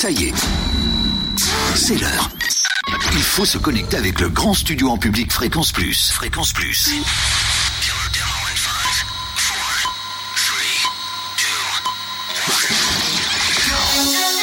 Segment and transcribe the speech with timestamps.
[0.00, 0.34] Ça y est,
[1.74, 2.30] c'est l'heure.
[3.14, 6.12] Il faut se connecter avec le grand studio en public Fréquence Plus.
[6.12, 6.92] Fréquence Plus.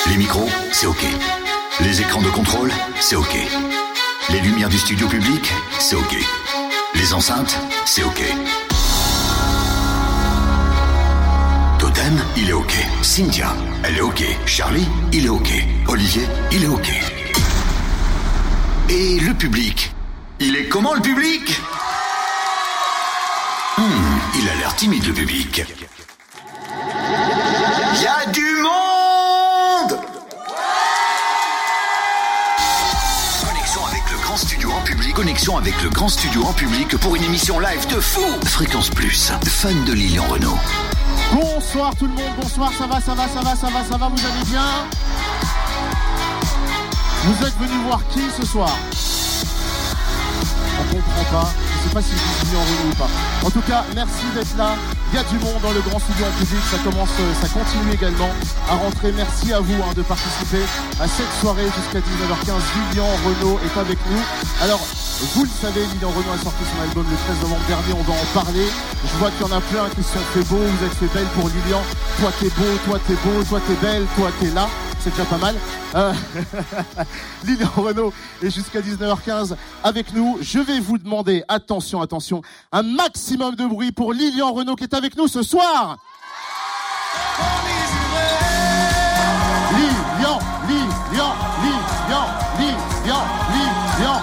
[0.08, 1.06] Les micros, c'est OK.
[1.80, 3.38] Les écrans de contrôle, c'est OK.
[4.32, 6.18] Les lumières du studio public, c'est OK.
[6.96, 8.22] Les enceintes, c'est OK.
[12.38, 12.76] Il est OK.
[13.02, 14.24] Cynthia, elle est OK.
[14.46, 15.50] Charlie, il est OK.
[15.88, 16.90] Olivier, il est OK.
[18.90, 19.92] Et le public
[20.40, 21.60] Il est comment le public?
[23.78, 25.64] Hmm, il a l'air timide le public.
[27.96, 30.00] Il y a du monde
[33.42, 35.14] Connexion avec le grand studio en public.
[35.16, 38.22] Connexion avec le grand studio en public pour une émission live de fou.
[38.46, 40.60] Fréquence Plus, fan de Lilian Renault.
[41.34, 44.08] Bonsoir tout le monde, bonsoir, ça va, ça va, ça va, ça va, ça va,
[44.08, 44.64] vous allez bien
[47.24, 48.70] Vous êtes venus voir qui ce soir
[50.80, 51.50] On comprend pas,
[51.84, 53.10] je sais pas si vous êtes en Renault ou pas.
[53.48, 54.76] En tout cas, merci d'être là.
[55.16, 57.48] Il y a du monde dans le grand studio en public, ça commence, euh, ça
[57.48, 58.28] continue également
[58.68, 59.14] à rentrer.
[59.16, 60.60] Merci à vous hein, de participer
[61.00, 62.60] à cette soirée jusqu'à 19h15.
[62.92, 64.20] Lilian Renault est avec nous.
[64.62, 64.84] Alors,
[65.36, 68.12] vous le savez, Lilian Renault a sorti son album le 13 novembre dernier, on va
[68.12, 68.68] en parler.
[69.08, 71.32] Je vois qu'il y en a plein qui sont fait beaux, vous êtes fait belle
[71.32, 71.80] pour Lilian.
[72.20, 74.68] Toi t'es beau, toi t'es beau, toi t'es belle, toi t'es là.
[75.06, 75.56] C'est déjà pas mal.
[75.94, 76.14] Euh,
[77.46, 78.12] Lilian Renault
[78.42, 80.40] est jusqu'à 19h15 avec nous.
[80.42, 84.96] Je vais vous demander, attention, attention, un maximum de bruit pour Lilian Renault qui est
[84.96, 85.98] avec nous ce soir.
[89.78, 92.26] Lilian, Lilian, Lilian,
[92.58, 93.22] Lilian,
[93.54, 94.22] Lilian.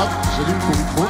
[0.00, 1.04] Hop, j'allume ton micro.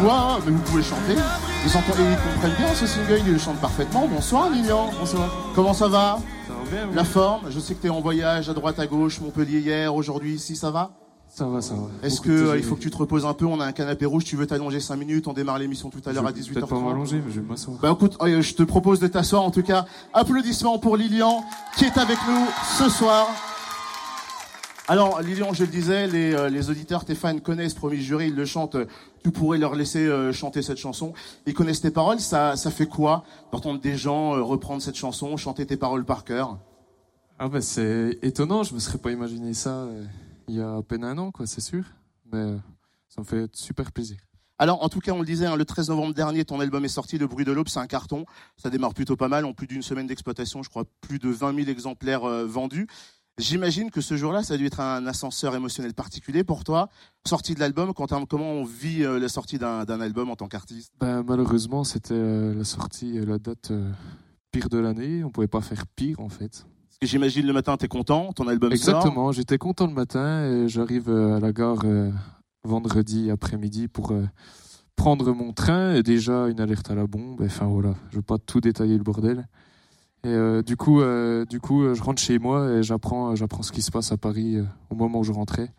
[0.00, 1.16] Toi, mais vous pouvez chanter.
[1.64, 4.08] Ils, entendent, ils comprennent bien ce single, ils le chantent parfaitement.
[4.08, 4.90] Bonsoir Lilian.
[4.98, 5.30] Bonsoir.
[5.54, 6.94] Comment ça va Ça va bien, oui.
[6.94, 9.94] La forme Je sais que tu es en voyage à droite, à gauche, Montpellier hier,
[9.94, 10.90] aujourd'hui, ici, ça va
[11.28, 11.88] Ça va, ça va.
[12.06, 14.06] Est-ce que euh, il faut que tu te reposes un peu On a un canapé
[14.06, 16.40] rouge, tu veux t'allonger 5 minutes On démarre l'émission tout à l'heure à Je vais
[16.40, 16.54] 18h30.
[16.54, 17.78] Peut-être pas m'allonger, mais je vais m'asseoir.
[17.80, 19.84] Bah écoute, euh, je te propose de t'asseoir en tout cas.
[20.14, 21.44] Applaudissements pour Lilian
[21.76, 23.28] qui est avec nous ce soir.
[24.88, 28.34] Alors Lilian, je le disais, les, euh, les auditeurs, tes fans connaissent Promis Juré, ils
[28.34, 28.76] le chantent.
[29.22, 31.14] Tu pourrais leur laisser euh, chanter cette chanson.
[31.46, 32.18] Ils connaissent tes paroles.
[32.18, 36.24] Ça, ça fait quoi d'entendre des gens euh, reprendre cette chanson, chanter tes paroles par
[36.24, 36.58] cœur?
[37.38, 40.04] Ah bah c'est étonnant, je me serais pas imaginé ça euh,
[40.48, 41.84] il y a à peine un an, quoi, c'est sûr.
[42.32, 42.56] Mais euh,
[43.08, 44.18] ça me fait super plaisir.
[44.58, 46.88] Alors, en tout cas, on le disait, hein, le 13 novembre dernier, ton album est
[46.88, 48.26] sorti, Le Bruit de l'Aube, c'est un carton.
[48.56, 51.56] Ça démarre plutôt pas mal, en plus d'une semaine d'exploitation, je crois plus de 20
[51.56, 52.86] 000 exemplaires euh, vendus.
[53.38, 56.90] J'imagine que ce jour-là, ça a dû être un ascenseur émotionnel particulier pour toi.
[57.26, 60.92] Sortie de l'album, comment on vit euh, la sortie d'un album en tant qu'artiste?
[61.00, 63.90] Bah, malheureusement, c'était euh, la sortie, la date euh,
[64.50, 65.24] pire de l'année.
[65.24, 66.66] On pouvait pas faire pire, en fait.
[67.00, 68.96] J'imagine le matin, t'es content, ton album sort.
[68.96, 71.84] Exactement, j'étais content le matin et j'arrive à la gare
[72.62, 74.12] vendredi après-midi pour
[74.94, 77.42] prendre mon train et déjà une alerte à la bombe.
[77.44, 79.48] Enfin voilà, je veux pas tout détailler le bordel.
[80.24, 83.62] Et euh, du coup, euh, du coup, euh, je rentre chez moi et j'apprends, j'apprends
[83.62, 85.72] ce qui se passe à Paris euh, au moment où je rentrais.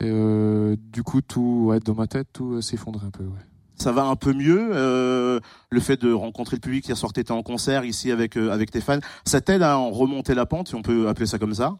[0.00, 3.24] Et euh, du coup, tout, ouais, dans ma tête, tout euh, s'effondre un peu.
[3.24, 3.46] Ouais.
[3.76, 4.70] Ça va un peu mieux.
[4.74, 5.40] euh,
[5.70, 8.70] le fait de rencontrer le public hier soir, t'étais en concert ici avec, euh, avec
[8.70, 11.54] tes fans, ça t'aide à en remonter la pente, si on peut appeler ça comme
[11.54, 11.78] ça?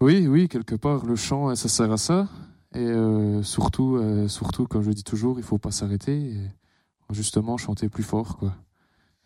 [0.00, 2.28] Oui, oui, quelque part, le chant, euh, ça sert à ça.
[2.74, 6.32] Et euh, surtout, euh, surtout, comme je dis toujours, il faut pas s'arrêter.
[6.32, 6.36] Et
[7.10, 8.52] justement, chanter plus fort, quoi.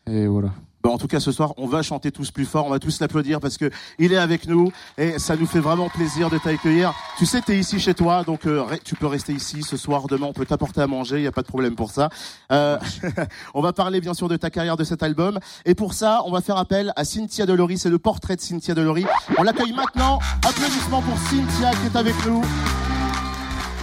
[0.08, 0.50] Et voilà.
[0.86, 3.00] Bah, en tout cas, ce soir, on va chanter tous plus fort, on va tous
[3.00, 6.94] l'applaudir parce que il est avec nous et ça nous fait vraiment plaisir de t'accueillir.
[7.18, 10.06] Tu sais, tu es ici chez toi, donc euh, tu peux rester ici ce soir,
[10.06, 12.08] demain, on peut t'apporter à manger, il n'y a pas de problème pour ça.
[12.52, 12.78] Euh,
[13.54, 15.40] on va parler bien sûr de ta carrière, de cet album.
[15.64, 18.74] Et pour ça, on va faire appel à Cynthia Delory, c'est le portrait de Cynthia
[18.74, 19.06] Delory.
[19.38, 20.20] On l'accueille maintenant.
[20.46, 22.42] Applaudissements pour Cynthia qui est avec nous.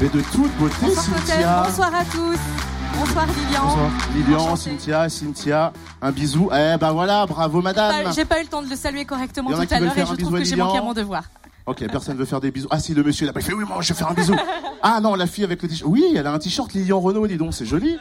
[0.02, 1.64] Et de toute beauté, Bonsoir Cynthia.
[1.68, 2.73] bonsoir à tous.
[3.06, 3.66] Bonsoir Lilian.
[3.66, 3.92] Bonsoir.
[4.16, 4.56] Lilian.
[4.56, 6.50] Cynthia, Cynthia, un bisou.
[6.54, 8.14] Eh ben voilà, bravo madame.
[8.16, 10.16] J'ai pas eu le temps de le saluer correctement tout qui à l'heure et je
[10.16, 11.26] trouve que j'ai manqué à mon devoir.
[11.66, 12.70] Ok, personne veut faire des bisous.
[12.72, 14.34] Ah si, le monsieur là-bas, il fait oui, moi je vais faire un bisou.
[14.82, 15.90] ah non, la fille avec le t-shirt.
[15.92, 17.98] Oui, elle a un t-shirt Lilian Renault, dis donc, c'est joli.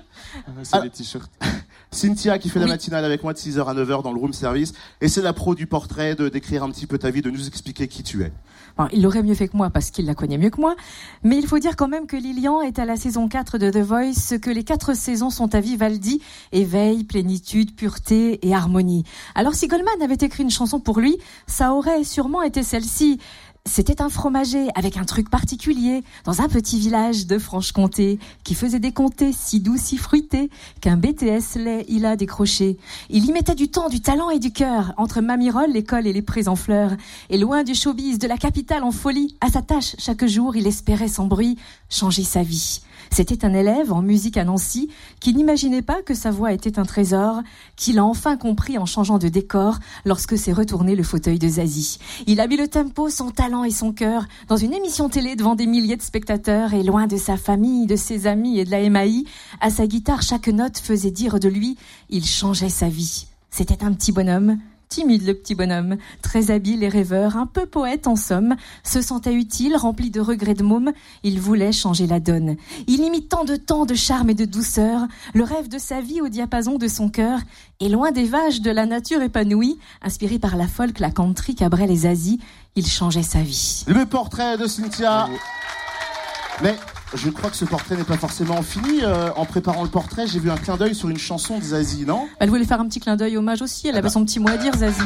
[0.62, 0.80] C'est Ah.
[0.84, 1.30] les t-shirts.
[1.90, 4.72] Cynthia qui fait la matinale avec moi de 6h à 9h dans le room service.
[5.00, 7.48] Et c'est la pro du portrait de décrire un petit peu ta vie, de nous
[7.48, 8.32] expliquer qui tu es.
[8.92, 10.74] Il l'aurait mieux fait que moi parce qu'il la connaît mieux que moi.
[11.22, 13.78] Mais il faut dire quand même que Lilian est à la saison 4 de The
[13.78, 16.22] Voice, ce que les quatre saisons sont à Vivaldi.
[16.52, 19.04] Éveil, plénitude, pureté et harmonie.
[19.34, 23.18] Alors si Goldman avait écrit une chanson pour lui, ça aurait sûrement été celle-ci.
[23.64, 28.80] C'était un fromager avec un truc particulier dans un petit village de Franche-Comté qui faisait
[28.80, 30.50] des comtés si doux, si fruités
[30.80, 32.76] qu'un BTS lait il a décroché.
[33.08, 36.22] Il y mettait du temps, du talent et du cœur entre Mamirol, l'école et les
[36.22, 36.96] prés en fleurs.
[37.30, 40.66] Et loin du showbiz, de la capitale en folie, à sa tâche chaque jour, il
[40.66, 41.56] espérait sans bruit
[41.88, 42.80] changer sa vie.
[43.12, 44.88] C'était un élève en musique à Nancy
[45.20, 47.42] qui n'imaginait pas que sa voix était un trésor,
[47.76, 51.98] qu'il a enfin compris en changeant de décor lorsque s'est retourné le fauteuil de Zazie.
[52.26, 55.56] Il a mis le tempo, son talent et son cœur dans une émission télé devant
[55.56, 58.88] des milliers de spectateurs et loin de sa famille, de ses amis et de la
[58.88, 59.24] MAI.
[59.60, 61.76] À sa guitare, chaque note faisait dire de lui,
[62.08, 63.26] il changeait sa vie.
[63.50, 64.58] C'était un petit bonhomme,
[64.92, 69.32] timide le petit bonhomme, très habile et rêveur, un peu poète en somme, se sentait
[69.32, 70.92] utile, rempli de regrets de môme,
[71.22, 72.56] il voulait changer la donne.
[72.88, 76.02] Il y mit tant de temps, de charme et de douceur, le rêve de sa
[76.02, 77.38] vie au diapason de son cœur,
[77.80, 81.90] et loin des vaches de la nature épanouie, inspiré par la folk, la country, Cabrel
[81.90, 82.38] et Zazie,
[82.76, 83.84] il changeait sa vie.
[83.86, 85.30] Le portrait de Cynthia.
[86.62, 86.76] Mais
[87.14, 89.00] je crois que ce portrait n'est pas forcément fini.
[89.02, 92.04] Euh, en préparant le portrait, j'ai vu un clin d'œil sur une chanson de Zazie,
[92.06, 92.28] non?
[92.38, 94.12] Elle voulait faire un petit clin d'œil hommage aussi, elle Ah avait bah.
[94.12, 95.02] son petit mot à dire, Zazie.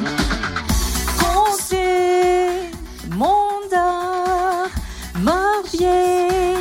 [5.19, 6.55] Morbier,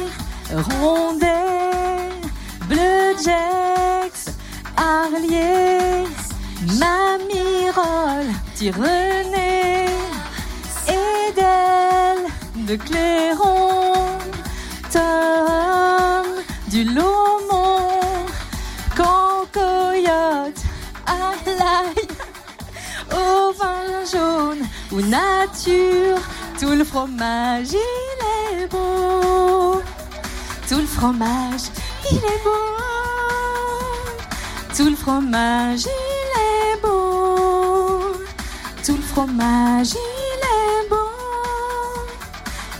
[0.80, 2.09] Rondet,
[2.69, 4.33] Bleu Jex,
[4.77, 6.06] Arlier,
[6.80, 8.25] Mamirol,
[8.56, 9.86] Tyrené,
[10.88, 14.18] Edel, de Cléron,
[16.69, 18.25] Du Lomont,
[18.95, 20.62] Cancoyote,
[21.06, 22.07] à l'ail,
[23.12, 26.19] au vin jaune ou nature,
[26.59, 29.81] tout le fromage il est beau.
[30.68, 31.69] Tout le fromage
[32.12, 32.51] il est beau.
[34.75, 38.00] Tout le fromage il est beau.
[38.86, 40.14] Tout le fromage il est beau.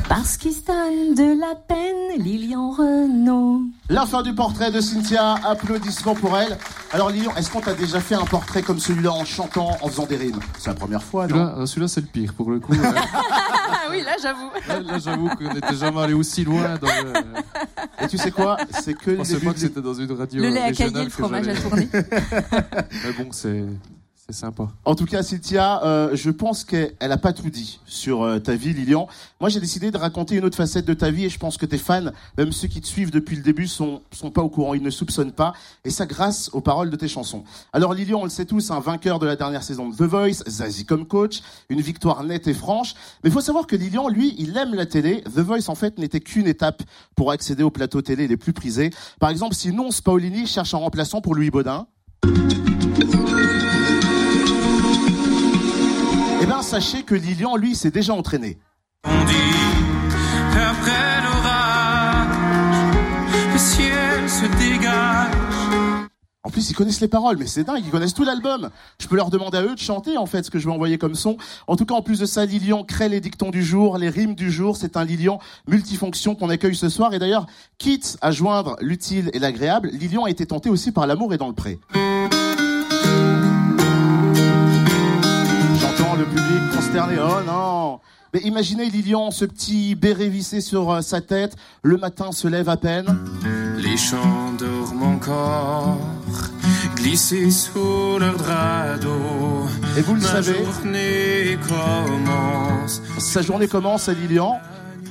[0.08, 3.62] Parce qu'il se donne de la peine, Lilian Renault.
[3.90, 5.36] La fin du portrait de Cynthia.
[5.44, 6.58] Applaudissements pour elle.
[6.92, 10.06] Alors Lilian, est-ce qu'on t'a déjà fait un portrait comme celui-là en chantant, en faisant
[10.06, 10.40] des rimes?
[10.60, 11.36] C'est la première fois, non?
[11.36, 12.74] Celui-là, celui-là, c'est le pire pour le coup.
[12.74, 12.78] euh,
[13.68, 14.50] Ah oui, là j'avoue.
[14.68, 16.76] là, là, j'avoue qu'on n'était jamais allé aussi loin.
[16.80, 17.14] Dans le...
[18.04, 18.58] Et tu sais quoi?
[18.72, 21.04] C'est que Je le pensais pas que c'était dans une radio Le lait à cailler,
[21.04, 21.90] le fromage à tourner.
[21.94, 23.64] Mais bon, c'est
[24.28, 24.70] c'est sympa.
[24.86, 28.56] En tout cas, Cynthia, euh, je pense qu'elle n'a pas tout dit sur euh, ta
[28.56, 29.08] vie, Lilian.
[29.40, 31.66] Moi, j'ai décidé de raconter une autre facette de ta vie et je pense que
[31.68, 34.74] tes fans, même ceux qui te suivent depuis le début, sont, sont pas au courant,
[34.74, 35.54] ils ne soupçonnent pas.
[35.84, 37.44] Et ça grâce aux paroles de tes chansons.
[37.72, 40.44] Alors, Lilian, on le sait tous, un vainqueur de la dernière saison de The Voice,
[40.48, 42.96] Zazie comme coach, une victoire nette et franche.
[43.24, 45.22] Mais il faut savoir que Lilian, lui, il aime la télé.
[45.24, 46.82] The Voice, en fait, n'était qu'une étape
[47.16, 48.90] pour accéder aux plateaux télé les plus prisés.
[49.20, 49.72] Par exemple, si
[50.04, 51.88] Paolini cherche un remplaçant pour Louis Baudin,
[56.62, 58.58] sachez que Lilian, lui, s'est déjà entraîné.
[59.04, 59.34] On dit
[60.54, 62.38] qu'après l'orage,
[63.54, 65.32] le ciel se dégage.
[66.44, 68.70] En plus, ils connaissent les paroles, mais c'est dingue, ils connaissent tout l'album.
[69.00, 71.00] Je peux leur demander à eux de chanter, en fait, ce que je vais envoyer
[71.00, 71.38] comme son.
[71.66, 74.36] En tout cas, en plus de ça, Lilian crée les dictons du jour, les rimes
[74.36, 74.78] du jour.
[74.78, 77.16] C'est un Lilian multifonction qu'on accueille ce soir.
[77.16, 77.48] Et d'ailleurs,
[77.80, 81.48] quitte à joindre l'utile et l'agréable, Lilian a été tenté aussi par l'amour et dans
[81.48, 81.80] le pré.
[86.96, 87.16] Consterné.
[87.20, 88.00] Oh non
[88.36, 92.68] mais imaginez Lilian, ce petit béret vissé sur euh, sa tête, le matin se lève
[92.68, 93.06] à peine.
[93.78, 95.98] Les champs dorment encore,
[96.98, 99.70] glissés sous leur drap d'eau.
[99.98, 103.02] Et vous le Ma savez, journée commence.
[103.20, 104.60] Sa journée commence à Lilian.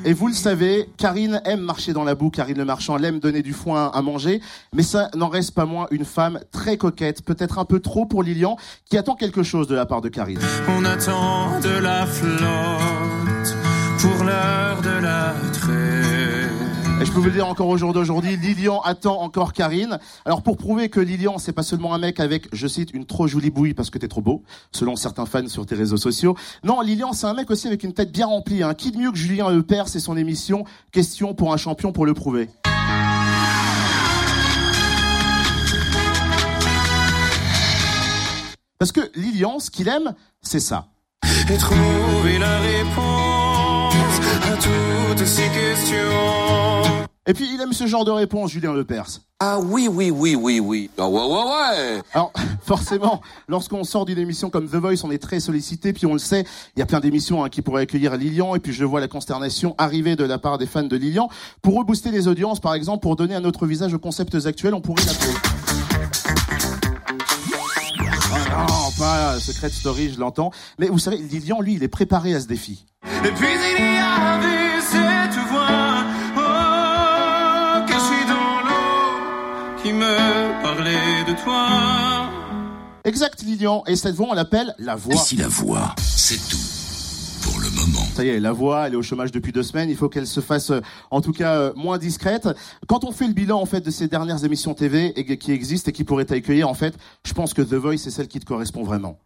[0.07, 3.21] Et vous le savez, Karine aime marcher dans la boue, Karine le marchand, elle aime
[3.21, 4.43] donner du foin à manger,
[4.75, 8.23] mais ça n'en reste pas moins une femme très coquette, peut-être un peu trop pour
[8.23, 10.41] Lilian, qui attend quelque chose de la part de Karine.
[10.69, 13.57] On attend de la flotte
[13.99, 15.84] pour l'heure de la trêve.
[17.15, 17.93] Et peux vous le dire encore au jour
[18.23, 20.01] Lilian attend encore Karine.
[20.25, 23.29] Alors pour prouver que Lilian, c'est pas seulement un mec avec, je cite, une trop
[23.29, 24.43] jolie bouille parce que t'es trop beau,
[24.73, 26.37] selon certains fans sur tes réseaux sociaux.
[26.65, 28.65] Non, Lilian, c'est un mec aussi avec une tête bien remplie.
[28.65, 28.75] Hein.
[28.75, 32.15] Qui de mieux que Julien Lepers c'est son émission Question pour un champion pour le
[32.15, 32.49] prouver?
[38.81, 40.89] Parce que Lilian, ce qu'il aime, c'est ça.
[41.23, 41.45] Et
[44.57, 47.05] toutes ces questions.
[47.27, 49.21] Et puis il aime ce genre de réponse, Julien Lepers.
[49.41, 50.91] Ah oui, oui, oui, oui, oui.
[50.99, 52.03] Ah ouais, ouais, ouais.
[52.13, 52.33] Alors,
[52.63, 56.19] forcément, lorsqu'on sort d'une émission comme The Voice, on est très sollicité, puis on le
[56.19, 56.45] sait,
[56.77, 59.09] il y a plein d'émissions hein, qui pourraient accueillir Lilian, et puis je vois la
[59.09, 61.31] consternation arriver de la part des fans de Lilian.
[61.63, 64.83] Pour rebooster les audiences, par exemple, pour donner un autre visage aux concepts actuels, on
[64.83, 66.34] pourrait l'appeler.
[69.35, 70.53] Pas Secret Story, je l'entends.
[70.79, 72.87] Mais vous savez, Lilian, lui, il est préparé à ce défi.
[73.03, 76.05] Et puis il y avait cette voix,
[76.37, 82.31] oh, cachée dans l'eau, qui me parlait de toi.
[83.05, 83.83] Exact, Lilian.
[83.89, 85.15] Et cette voix, on l'appelle la voix.
[85.15, 86.74] Ici la voix, c'est tout
[87.87, 88.07] moment.
[88.15, 89.91] Ça y est, la voix, elle est au chômage depuis deux semaines.
[89.91, 92.49] Il faut qu'elle se fasse, euh, en tout cas, euh, moins discrète.
[92.87, 95.91] Quand on fait le bilan, en fait, de ces dernières émissions TV et, qui existent
[95.91, 96.95] et qui pourraient t'accueillir, en fait,
[97.27, 99.19] je pense que The Voice, c'est celle qui te correspond vraiment.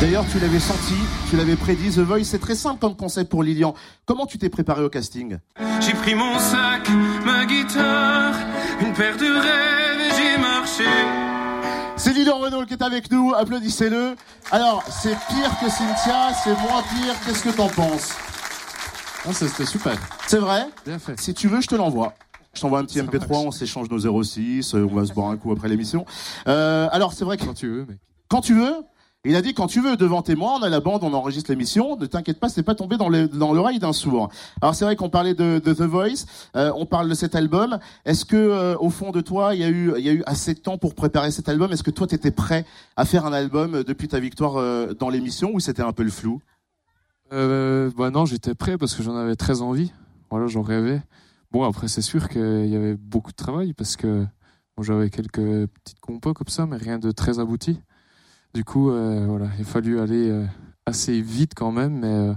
[0.00, 0.94] D'ailleurs, tu l'avais senti,
[1.30, 3.74] tu l'avais prédit, The Voice, c'est très simple comme concept pour Lilian.
[4.04, 5.38] Comment tu t'es préparé au casting?
[5.80, 6.90] J'ai pris mon sac,
[12.84, 14.14] avec nous, applaudissez-le.
[14.50, 18.10] Alors, c'est pire que Cynthia, c'est moins pire, qu'est-ce que t'en penses?
[19.32, 19.96] C'était super.
[20.26, 20.68] C'est vrai?
[20.84, 21.18] Bien fait.
[21.18, 22.12] Si tu veux, je te l'envoie.
[22.52, 23.30] Je t'envoie un petit Ça MP3, marche.
[23.46, 26.04] on s'échange nos 06, euh, on va se boire un coup après l'émission.
[26.46, 27.98] Euh, alors, c'est vrai que Quand tu veux, mec.
[28.28, 28.74] quand tu veux,
[29.24, 31.50] il a dit quand tu veux, devant tes moi, on a la bande, on enregistre
[31.50, 34.28] l'émission, ne t'inquiète pas, c'est pas tombé dans le- dans l'oreille d'un sourd.
[34.60, 36.26] Alors c'est vrai qu'on parlait de, The Voice,
[36.56, 37.78] euh, on parle de cet album.
[38.04, 40.22] Est-ce que euh, au fond de toi, il y a eu il y a eu
[40.26, 41.72] assez de temps pour préparer cet album?
[41.72, 42.64] Est-ce que toi tu étais prêt
[42.96, 44.54] à faire un album euh, depuis ta victoire
[44.96, 46.40] dans l'émission ou c'était un peu le flou?
[47.30, 49.92] Bah non, j'étais prêt parce que j'en avais très envie.
[50.30, 51.02] Voilà, j'en rêvais.
[51.50, 54.26] Bon, après, c'est sûr qu'il y avait beaucoup de travail parce que
[54.76, 57.80] bon, j'avais quelques petites compos comme ça, mais rien de très abouti.
[58.54, 60.44] Du coup, euh, voilà, il a fallu aller euh,
[60.86, 62.32] assez vite quand même, mais, euh,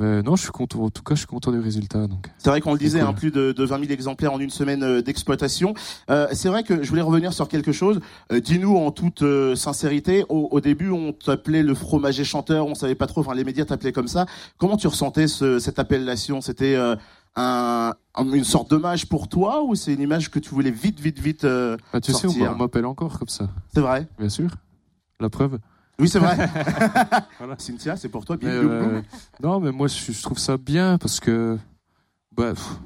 [0.00, 0.80] mais non, je suis content.
[0.84, 2.06] En tout cas, je suis content du résultat.
[2.06, 3.08] Donc, C'est vrai qu'on le disait, cool.
[3.08, 5.74] hein, plus de, de 20 000 exemplaires en une semaine d'exploitation.
[6.32, 8.00] C'est vrai que je voulais revenir sur quelque chose.
[8.32, 9.22] Dis-nous en toute
[9.54, 13.44] sincérité, au, au début on t'appelait le fromager chanteur, on savait pas trop, enfin les
[13.44, 14.24] médias t'appelaient comme ça.
[14.56, 16.40] Comment tu ressentais ce, cette appellation?
[16.40, 16.96] C'était un,
[17.36, 17.92] un-
[18.32, 21.44] une sorte d'hommage pour toi ou c'est une image que tu voulais vite, vite, vite
[21.44, 22.52] euh, bah, tu sais, sortir?
[22.52, 24.08] on m'appelle encore comme ça, C'est vrai?
[24.18, 24.48] Bien sûr.
[25.20, 25.58] La preuve.
[25.98, 26.36] Oui, c'est vrai.
[27.38, 27.56] Voilà.
[27.58, 28.36] Cynthia, c'est pour toi.
[28.36, 28.48] Boum.
[28.48, 29.02] euh,
[29.42, 31.58] non, mais moi, je, je trouve ça bien parce que,
[32.36, 32.78] bah, pff,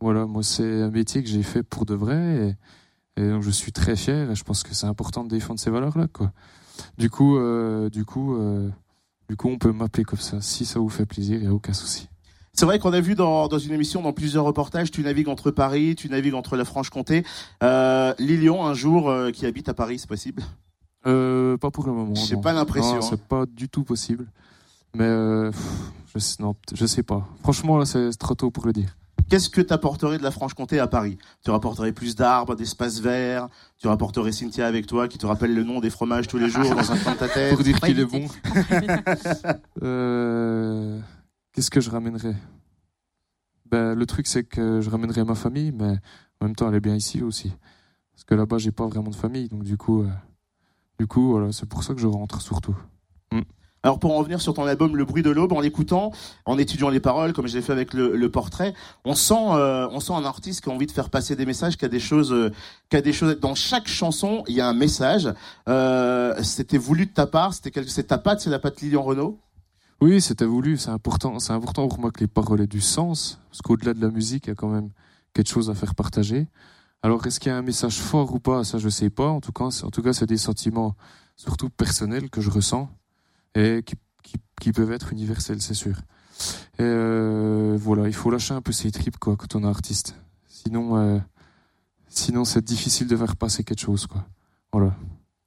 [0.00, 2.56] voilà, moi, c'est un métier que j'ai fait pour de vrai
[3.16, 5.60] et, et donc je suis très fier et je pense que c'est important de défendre
[5.60, 6.32] ces valeurs-là, quoi.
[6.96, 8.68] Du coup, euh, du coup, euh,
[9.28, 10.40] du coup, on peut m'appeler comme ça.
[10.40, 12.08] Si ça vous fait plaisir, il n'y a aucun souci.
[12.54, 15.52] C'est vrai qu'on a vu dans, dans une émission, dans plusieurs reportages, tu navigues entre
[15.52, 17.24] Paris, tu navigues entre la Franche-Comté.
[17.62, 20.42] Euh, Lilian, un jour, euh, qui habite à Paris, c'est possible?
[21.06, 22.14] Euh, pas pour le moment.
[22.14, 23.06] J'ai pas l'impression, Non, hein.
[23.08, 24.26] c'est pas du tout possible.
[24.94, 27.26] Mais euh, pff, je, sais- non, je sais pas.
[27.42, 28.96] Franchement, là, c'est trop tôt pour le dire.
[29.28, 31.18] Qu'est-ce que t'apporterais de la Franche-Comté à Paris?
[31.44, 33.48] Tu rapporterais plus d'arbres, d'espaces verts?
[33.76, 36.74] Tu rapporterais Cynthia avec toi qui te rappelle le nom des fromages tous les jours
[36.74, 37.54] dans un coin de ta tête?
[37.54, 38.26] Pour dire qu'il est bon.
[39.82, 40.98] Euh,
[41.52, 42.34] Qu'est-ce que je ramènerais?
[43.70, 45.98] Ben, Le truc, c'est que je ramènerais ma famille, mais
[46.40, 47.52] en même temps, elle est bien ici aussi.
[48.14, 49.48] Parce que là-bas, j'ai pas vraiment de famille.
[49.48, 50.08] Donc, du coup, euh,
[50.98, 52.76] du coup voilà, c'est pour ça que je rentre surtout.
[53.84, 56.12] Alors pour en revenir sur ton album Le bruit de l'aube, en l'écoutant,
[56.46, 58.74] en étudiant les paroles, comme je l'ai fait avec le, le portrait,
[59.04, 61.76] on sent, euh, on sent un artiste qui a envie de faire passer des messages,
[61.76, 62.50] qui a des choses, euh,
[62.90, 63.38] qui a des choses.
[63.38, 65.32] Dans chaque chanson, il y a un message.
[65.68, 69.02] Euh, c'était voulu de ta part, c'était quelque, c'est ta patte, c'est la patte Lilian
[69.02, 69.38] Renault.
[70.00, 70.76] Oui, c'était voulu.
[70.76, 73.40] C'est important, c'est important pour moi que les paroles aient du sens.
[73.50, 74.90] Parce qu'au-delà de la musique, il y a quand même
[75.34, 76.48] quelque chose à faire partager.
[77.02, 78.64] Alors, est-ce qu'il y a un message fort ou pas?
[78.64, 79.28] Ça, je sais pas.
[79.28, 80.96] En tout cas, en tout cas, c'est des sentiments
[81.36, 82.90] surtout personnels que je ressens
[83.54, 83.82] et
[84.60, 85.96] qui, peuvent être universels, c'est sûr.
[86.80, 90.16] Euh, voilà, il faut lâcher un peu ses tripes quoi quand on est artiste.
[90.46, 91.18] Sinon, euh,
[92.08, 94.26] sinon c'est difficile de faire passer quelque chose quoi.
[94.72, 94.94] Voilà.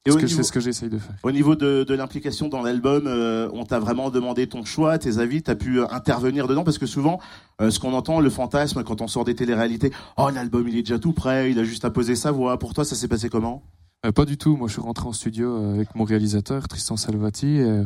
[0.04, 1.14] Et Ce au que niveau, c'est ce que j'essaye de faire.
[1.22, 5.18] au niveau de, de l'implication dans l'album, euh, on t'a vraiment demandé ton choix, tes
[5.18, 7.20] avis, t'as pu euh, intervenir dedans parce que souvent,
[7.60, 10.82] euh, ce qu'on entend, le fantasme quand on sort des téléréalités, oh l'album il est
[10.82, 12.58] déjà tout prêt, il a juste à poser sa voix.
[12.58, 13.62] Pour toi, ça s'est passé comment?
[14.04, 14.56] Euh, pas du tout.
[14.56, 17.58] Moi, je suis rentré en studio avec mon réalisateur, Tristan Salvati.
[17.58, 17.82] Et,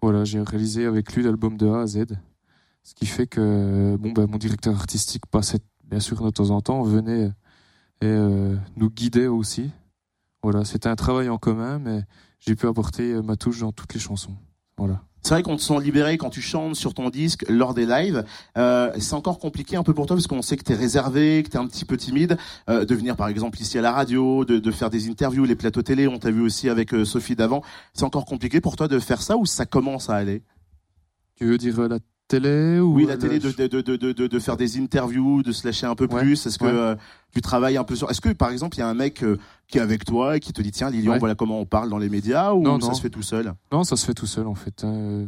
[0.00, 2.04] voilà, j'ai réalisé avec lui l'album de A à Z.
[2.84, 6.60] Ce qui fait que bon, ben, mon directeur artistique passait bien sûr de temps en
[6.60, 7.32] temps, venait
[8.02, 8.16] et
[8.76, 9.70] nous guidait aussi.
[10.46, 12.02] Voilà, c'était un travail en commun, mais
[12.38, 14.36] j'ai pu apporter euh, ma touche dans toutes les chansons.
[14.78, 15.02] Voilà.
[15.20, 18.24] C'est vrai qu'on te sent libéré quand tu chantes sur ton disque lors des lives.
[18.56, 21.42] Euh, c'est encore compliqué un peu pour toi parce qu'on sait que tu es réservé,
[21.42, 22.38] que tu es un petit peu timide.
[22.70, 25.56] Euh, de venir par exemple ici à la radio, de, de faire des interviews, les
[25.56, 27.64] plateaux télé, on t'a vu aussi avec euh, Sophie d'avant.
[27.92, 30.44] C'est encore compliqué pour toi de faire ça ou ça commence à aller?
[31.34, 34.78] Tu veux dire la télé ou Oui, la télé, de, de, de, de, faire des
[34.78, 36.46] interviews, de se lâcher un peu plus.
[36.46, 36.94] Est-ce que euh,
[37.32, 38.10] tu travailles un peu sur...
[38.10, 40.40] Est-ce que par exemple il y a un mec euh, qui est avec toi et
[40.40, 42.94] qui te dit tiens Lilian, voilà comment on parle dans les médias ou Non, ça
[42.94, 43.54] se fait tout seul?
[43.72, 44.84] Non, ça se fait tout seul en fait.
[44.84, 45.26] hein.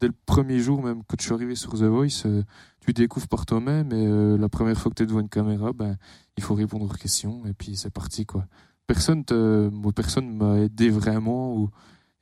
[0.00, 2.42] Dès le premier jour même, quand je suis arrivé sur The Voice, euh,
[2.80, 5.96] tu découvres par toi-même et la première fois que tu es devant une caméra, ben,
[6.36, 8.44] il faut répondre aux questions et puis c'est parti quoi.
[8.86, 9.24] Personne
[9.72, 11.70] moi, personne m'a aidé vraiment ou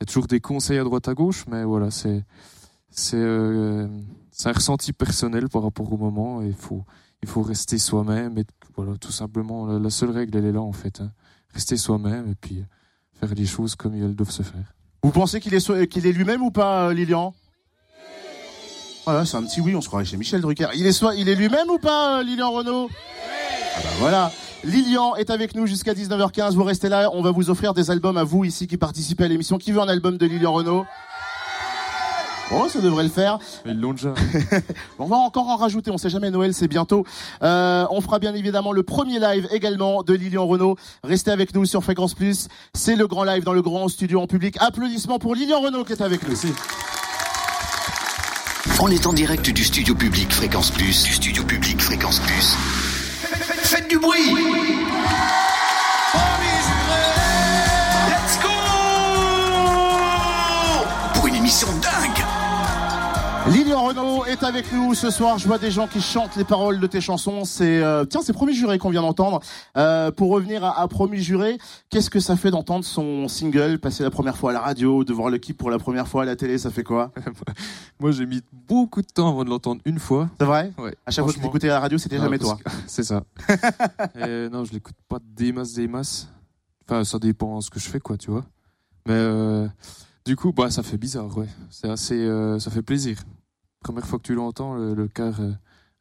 [0.01, 2.25] y a toujours des conseils à droite à gauche, mais voilà, c'est
[2.95, 3.89] c'est euh,
[4.31, 6.43] c'est un ressenti personnel par rapport au moment.
[6.43, 6.85] Et il faut
[7.23, 8.43] il faut rester soi-même.
[8.77, 11.01] Voilà, tout simplement, la, seule règle, elle est là en fait.
[11.01, 11.11] Hein.
[11.53, 12.65] Rester soi-même et puis
[13.19, 14.75] faire les choses comme elles doivent se faire.
[15.03, 17.35] Vous pensez qu'il est, qu'il est lui-même ou pas, euh, Lilian?
[19.05, 20.69] Voilà, c'est un petit oui, on se croirait chez Michel Drucker.
[20.75, 24.33] Il est, il est lui-même ou pas, euh, Lilian Renault Ah bah voilà.
[24.65, 26.55] Lilian est avec nous jusqu'à 19h15.
[26.55, 29.29] Vous restez là, on va vous offrir des albums à vous ici qui participez à
[29.29, 29.59] l'émission.
[29.59, 30.87] Qui veut un album de Lilian Renault
[32.53, 33.39] Oh, ça devrait le faire.
[33.65, 34.15] Ils l'ont déjà.
[34.99, 37.05] On va encore en rajouter, on sait jamais Noël, c'est bientôt.
[37.43, 40.77] Euh, on fera bien évidemment le premier live également de Lilian Renault.
[41.03, 42.49] Restez avec nous sur Fréquence Plus.
[42.75, 44.57] C'est le grand live dans le grand studio en public.
[44.61, 46.37] Applaudissements pour Lilian Renault qui est avec nous.
[48.81, 51.05] On est en direct du studio public Fréquence Plus.
[51.05, 52.55] Du studio public Fréquence Plus.
[53.63, 54.35] Faites du bruit
[64.27, 65.39] Est avec nous ce soir.
[65.39, 67.45] Je vois des gens qui chantent les paroles de tes chansons.
[67.45, 69.41] C'est euh, tiens, c'est Promis Juré qu'on vient d'entendre.
[69.77, 71.59] Euh, pour revenir à, à Promis Juré,
[71.91, 75.13] qu'est-ce que ça fait d'entendre son single passer la première fois à la radio, de
[75.13, 77.13] voir le clip pour la première fois à la télé Ça fait quoi
[78.01, 80.29] Moi, j'ai mis beaucoup de temps avant de l'entendre une fois.
[80.39, 80.95] C'est vrai Ouais.
[81.07, 82.57] À chaque fois que l'écoutais à la radio, c'était jamais toi.
[82.65, 83.23] que- C'est ça.
[84.17, 86.29] Et non, je l'écoute pas des masses, des masses.
[86.89, 88.45] Enfin, ça dépend ce que je fais, quoi, tu vois.
[89.07, 89.69] Mais euh,
[90.27, 91.49] du coup, bah, ça fait bizarre, ouais.
[91.71, 93.19] C'est assez, euh, ça fait plaisir.
[93.85, 95.53] Première fois que tu l'entends, le, le cœur euh,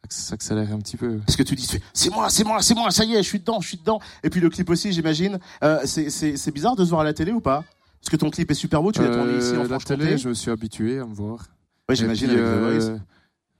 [0.07, 1.19] acc- s'accélère un petit peu.
[1.27, 3.39] Est-ce que tu dis, c'est moi, c'est moi, c'est moi, ça y est, je suis
[3.39, 3.99] dedans, je suis dedans.
[4.23, 5.37] Et puis le clip aussi, j'imagine.
[5.63, 7.63] Euh, c'est- bizarre de se voir à la télé ou pas?
[8.01, 10.17] Parce que ton clip est super beau, tu l'as tourné ici en Euh, la télé,
[10.17, 11.45] je me suis habitué à me voir.
[11.89, 12.89] Et j'imagine avec The Voice.
[12.89, 12.97] euh,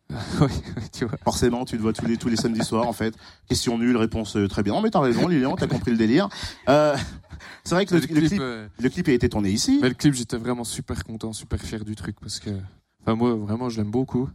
[0.41, 1.17] oui, oui, tu vois.
[1.23, 3.15] Forcément, tu te vois tous les, tous les samedis soirs, en fait.
[3.47, 4.73] Question nulle, réponse euh, très bien.
[4.73, 6.29] Non, mais t'as raison, Lilian, t'as compris le délire.
[6.69, 6.95] Euh,
[7.63, 9.79] c'est vrai que le, Le le clip, clip, euh, le clip a été tourné ici.
[9.81, 12.51] Mais le clip, j'étais vraiment super content, super fier du truc parce que,
[13.05, 14.29] enfin moi, vraiment, je l'aime beaucoup.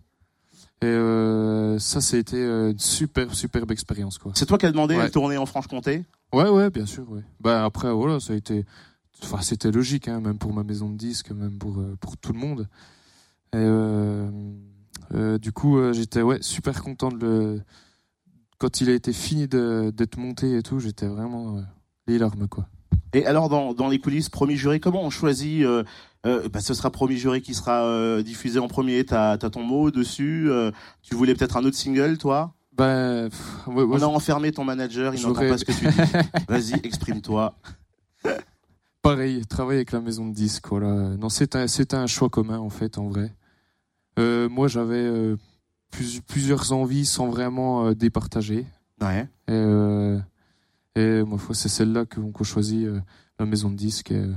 [0.81, 4.31] Et euh, ça, c'était euh, une super, superbe expérience, quoi.
[4.37, 5.05] C'est toi qui as demandé Ouais.
[5.07, 6.05] le tourner en Franche-Comté?
[6.33, 7.23] Ouais, ouais, bien sûr, ouais.
[7.41, 8.65] Bah après, voilà, ça a été,
[9.25, 12.33] enfin, c'était logique, hein, même pour ma maison de disques, même pour euh, pour tout
[12.33, 12.69] le monde.
[13.55, 14.31] Et euh,
[15.15, 17.63] euh, du coup, j'étais ouais super content de le.
[18.59, 21.63] Quand il a été fini de- d'être monté et tout, j'étais vraiment
[22.07, 22.69] les larmes, quoi.
[23.15, 25.83] Et alors, dans, dans les coulisses, Promis Juré, comment on choisit euh,
[26.27, 29.05] euh, bah, Ce sera Promis Juré qui sera euh, diffusé en premier.
[29.05, 30.51] T'as as ton mot dessus.
[30.51, 30.71] euh,
[31.03, 32.55] tu voulais peut-être un autre single, toi?
[32.77, 35.87] Ben, pff, ouais, ouais, On a enfermé ton manager, il n'entend pas ce que tu
[35.87, 36.45] dis.
[36.49, 37.55] Vas-y, exprime-toi.
[39.03, 40.93] Pareil, travailler avec la maison de disques, voilà.
[41.17, 43.33] Non, c'était un, un choix commun, en fait, en vrai.
[44.19, 45.11] Euh, moi, j'avais
[45.91, 48.67] plus- plusieurs envies sans vraiment départager.
[49.01, 49.27] Ouais.
[49.49, 50.17] Et,
[50.99, 53.01] et ma foi, c'est celle-là qu'on choisit, euh,
[53.39, 54.35] la maison de disques et euh,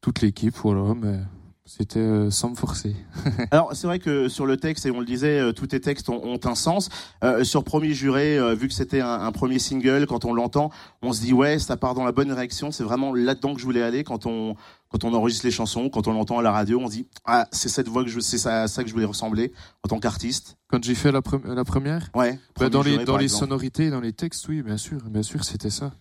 [0.00, 0.94] toute l'équipe, voilà.
[0.94, 1.20] Mais
[1.70, 2.96] c'était euh, sans me forcer.
[3.50, 6.08] Alors, c'est vrai que sur le texte, et on le disait, euh, tous tes textes
[6.08, 6.88] ont, ont un sens.
[7.22, 10.70] Euh, sur Promis Juré, euh, vu que c'était un, un premier single, quand on l'entend,
[11.02, 12.70] on se dit, ouais, ça part dans la bonne direction.
[12.72, 14.56] C'est vraiment là-dedans que je voulais aller quand on,
[14.88, 17.46] quand on enregistre les chansons, quand on l'entend à la radio, on se dit, ah,
[17.52, 19.52] c'est cette voix que je, c'est ça, à ça que je voulais ressembler
[19.84, 20.56] en tant qu'artiste.
[20.70, 22.40] Quand j'ai fait la, pre- la première, Ouais.
[22.58, 23.40] bah, dans les, dans les exemple.
[23.40, 25.92] sonorités, dans les textes, oui, bien sûr, bien sûr, c'était ça.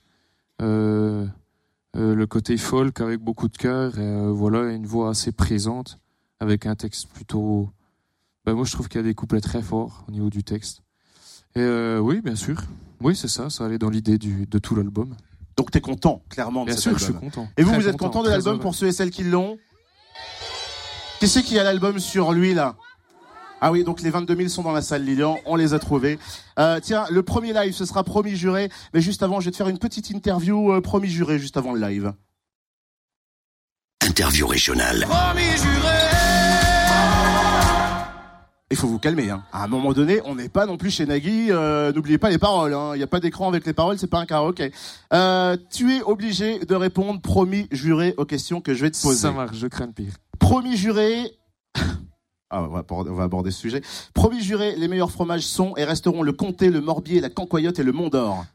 [0.62, 1.26] Euh,
[1.94, 6.00] le côté folk avec beaucoup de cœur, et euh, voilà, une voix assez présente,
[6.40, 7.70] avec un texte plutôt.
[8.46, 10.82] Ben, moi, je trouve qu'il y a des couplets très forts au niveau du texte.
[11.56, 12.62] Et euh, oui, bien sûr.
[13.02, 15.16] Oui, c'est ça, ça allait dans l'idée de tout l'album.
[15.56, 17.48] Donc, t'es content, clairement, de Bien cet sûr, je suis content.
[17.58, 19.58] Et vous, Très vous êtes content de l'album pour ceux et celles qui l'ont?
[21.20, 22.76] Qui c'est qui a l'album sur lui, là?
[23.60, 25.38] Ah oui, donc les 22 000 sont dans la salle, Lilian.
[25.46, 26.20] On les a trouvés.
[26.60, 28.70] Euh, tiens, le premier live, ce sera promis juré.
[28.94, 31.74] Mais juste avant, je vais te faire une petite interview euh, promis juré, juste avant
[31.74, 32.14] le live.
[34.06, 35.08] Interview régionale.
[38.70, 39.30] Il faut vous calmer.
[39.30, 39.44] Hein.
[39.54, 41.48] À un moment donné, on n'est pas non plus chez Nagui.
[41.52, 42.74] euh, N'oubliez pas les paroles.
[42.74, 42.92] hein.
[42.94, 44.72] Il n'y a pas d'écran avec les paroles, c'est pas un karaoké.
[45.14, 49.20] Euh, tu es obligé de répondre promis juré aux questions que je vais te poser.
[49.22, 50.14] Ça marche, je crains le pire.
[50.38, 51.32] Promis juré.
[52.50, 53.82] Ah, on, va aborder, on va aborder ce sujet.
[54.14, 57.84] Promis juré, les meilleurs fromages sont et resteront le comté, le morbier, la cancoyote et
[57.84, 58.46] le mont d'or.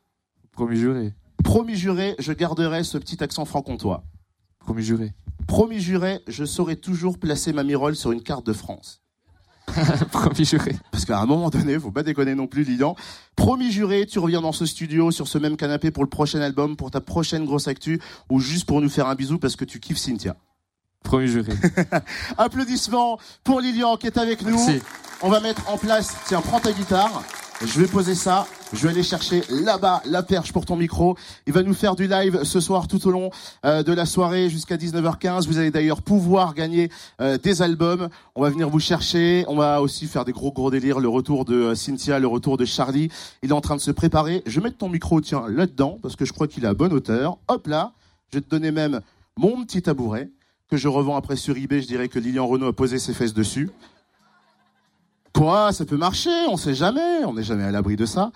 [0.52, 1.12] Promis juré.
[1.44, 4.04] Promis juré, je garderai ce petit accent franc-comtois.
[4.60, 5.12] Promis juré.
[5.46, 9.02] Promis juré, je saurai toujours placer ma mirole sur une carte de France.
[10.12, 10.74] Promis juré.
[10.90, 12.96] Parce qu'à un moment donné, faut pas déconner non plus, Lilian.
[13.36, 16.76] Promis juré, tu reviens dans ce studio, sur ce même canapé pour le prochain album,
[16.76, 18.00] pour ta prochaine grosse actu,
[18.30, 20.36] ou juste pour nous faire un bisou parce que tu kiffes Cynthia.
[21.02, 21.52] Promis juré.
[22.38, 24.56] Applaudissements pour Lilian qui est avec nous.
[24.56, 24.82] Merci.
[25.22, 27.22] On va mettre en place, tiens, prends ta guitare.
[27.64, 28.46] Je vais poser ça.
[28.72, 31.16] Je vais aller chercher là-bas la perche pour ton micro.
[31.46, 33.30] Il va nous faire du live ce soir tout au long
[33.64, 35.46] euh, de la soirée jusqu'à 19h15.
[35.46, 38.08] Vous allez d'ailleurs pouvoir gagner euh, des albums.
[38.34, 39.44] On va venir vous chercher.
[39.46, 40.98] On va aussi faire des gros gros délires.
[40.98, 43.10] Le retour de euh, Cynthia, le retour de Charlie.
[43.42, 44.42] Il est en train de se préparer.
[44.46, 46.92] Je vais mettre ton micro, tiens, là-dedans parce que je crois qu'il est à bonne
[46.92, 47.38] hauteur.
[47.46, 47.92] Hop là.
[48.32, 49.02] Je vais te donner même
[49.36, 50.30] mon petit tabouret
[50.72, 51.82] que je revends après sur eBay.
[51.82, 53.68] Je dirais que Lilian Renault a posé ses fesses dessus.
[55.34, 55.70] Quoi?
[55.70, 58.32] Ça peut marcher, on sait jamais, on n'est jamais à l'abri de ça.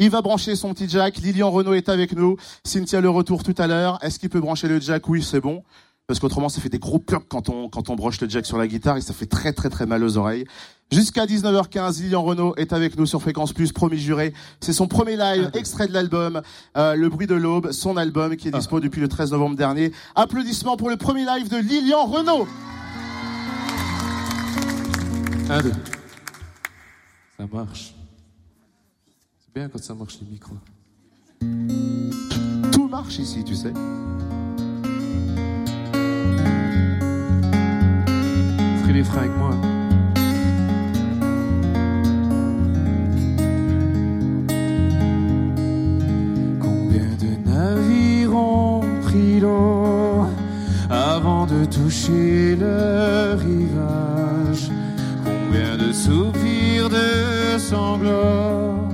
[0.00, 3.54] Il va brancher son petit jack, Lilian Renault est avec nous, Cynthia le retour tout
[3.58, 4.00] à l'heure.
[4.02, 5.08] Est-ce qu'il peut brancher le jack?
[5.08, 5.62] Oui, c'est bon.
[6.08, 8.58] Parce qu'autrement, ça fait des gros plocs quand on, quand on broche le jack sur
[8.58, 10.46] la guitare et ça fait très très très mal aux oreilles.
[10.90, 14.32] Jusqu'à 19h15, Lilian Renault est avec nous sur Fréquence Plus, promis juré.
[14.60, 16.40] C'est son premier live, extrait de l'album,
[16.78, 19.92] euh, Le bruit de l'aube, son album qui est dispo depuis le 13 novembre dernier.
[20.14, 22.48] Applaudissements pour le premier live de Lilian Renault.
[25.50, 25.72] Un, deux.
[27.36, 27.94] Ça marche.
[29.40, 30.56] C'est bien quand ça marche les micros.
[32.72, 33.74] Tout marche ici, tu sais.
[38.80, 39.54] Ferez les freins avec moi.
[51.70, 54.70] Toucher le rivage.
[55.24, 58.87] Combien de soupirs de sanglots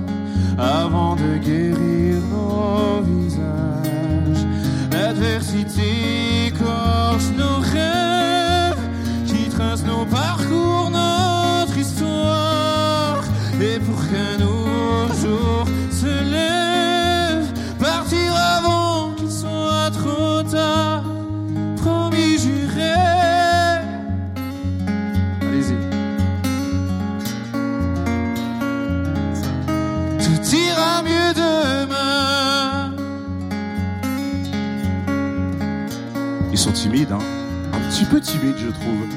[38.09, 39.07] petit peu je trouve.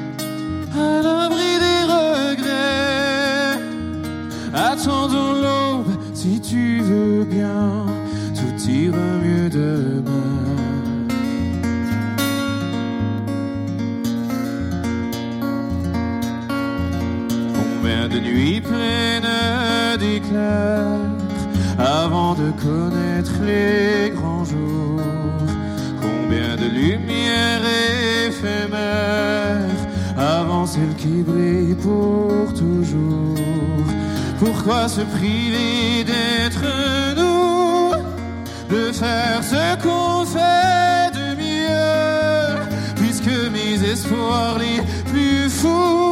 [0.77, 3.59] à l'abri des regrets.
[4.55, 7.87] Attendons l'aube si tu veux bien,
[8.35, 10.59] tout ira mieux demain.
[17.55, 20.99] Combien de nuits pleines d'éclairs
[21.79, 24.28] avant de connaître les grands
[30.69, 33.35] celle qui brille pour toujours.
[34.39, 36.67] Pourquoi se priver d'être
[37.17, 37.93] nous?
[38.75, 42.59] De faire ce qu'on fait de mieux.
[42.97, 46.08] Puisque mes espoirs les plus fous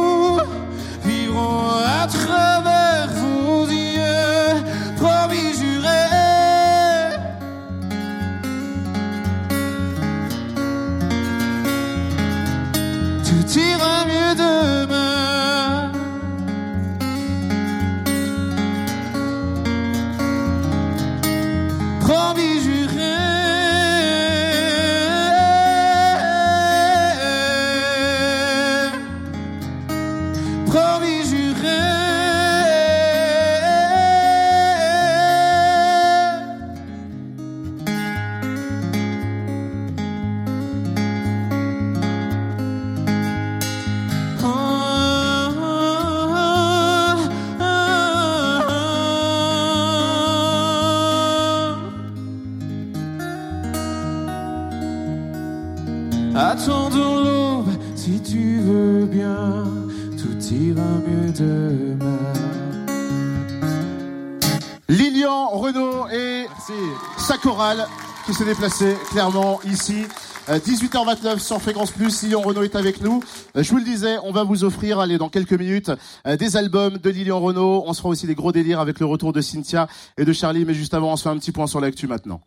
[68.37, 70.03] s'est déplacée clairement ici.
[70.49, 73.23] Euh, 18h29 sur Fréquence Plus, Lilian Renault est avec nous.
[73.55, 75.91] Euh, Je vous le disais, on va vous offrir, allez, dans quelques minutes,
[76.27, 77.83] euh, des albums de Lilian Renault.
[77.87, 80.65] On se fera aussi des gros délires avec le retour de Cynthia et de Charlie.
[80.65, 82.41] Mais juste avant, on se fait un petit point sur l'actu maintenant.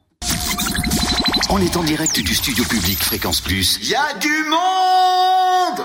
[1.50, 3.80] On est en direct du studio public Fréquence Plus.
[3.82, 5.84] Il y a du monde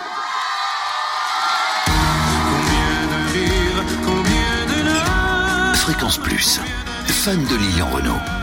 [2.46, 6.60] Combien de rires, combien de larmes Fréquence Plus.
[7.08, 8.35] Fan de Lilian Renault.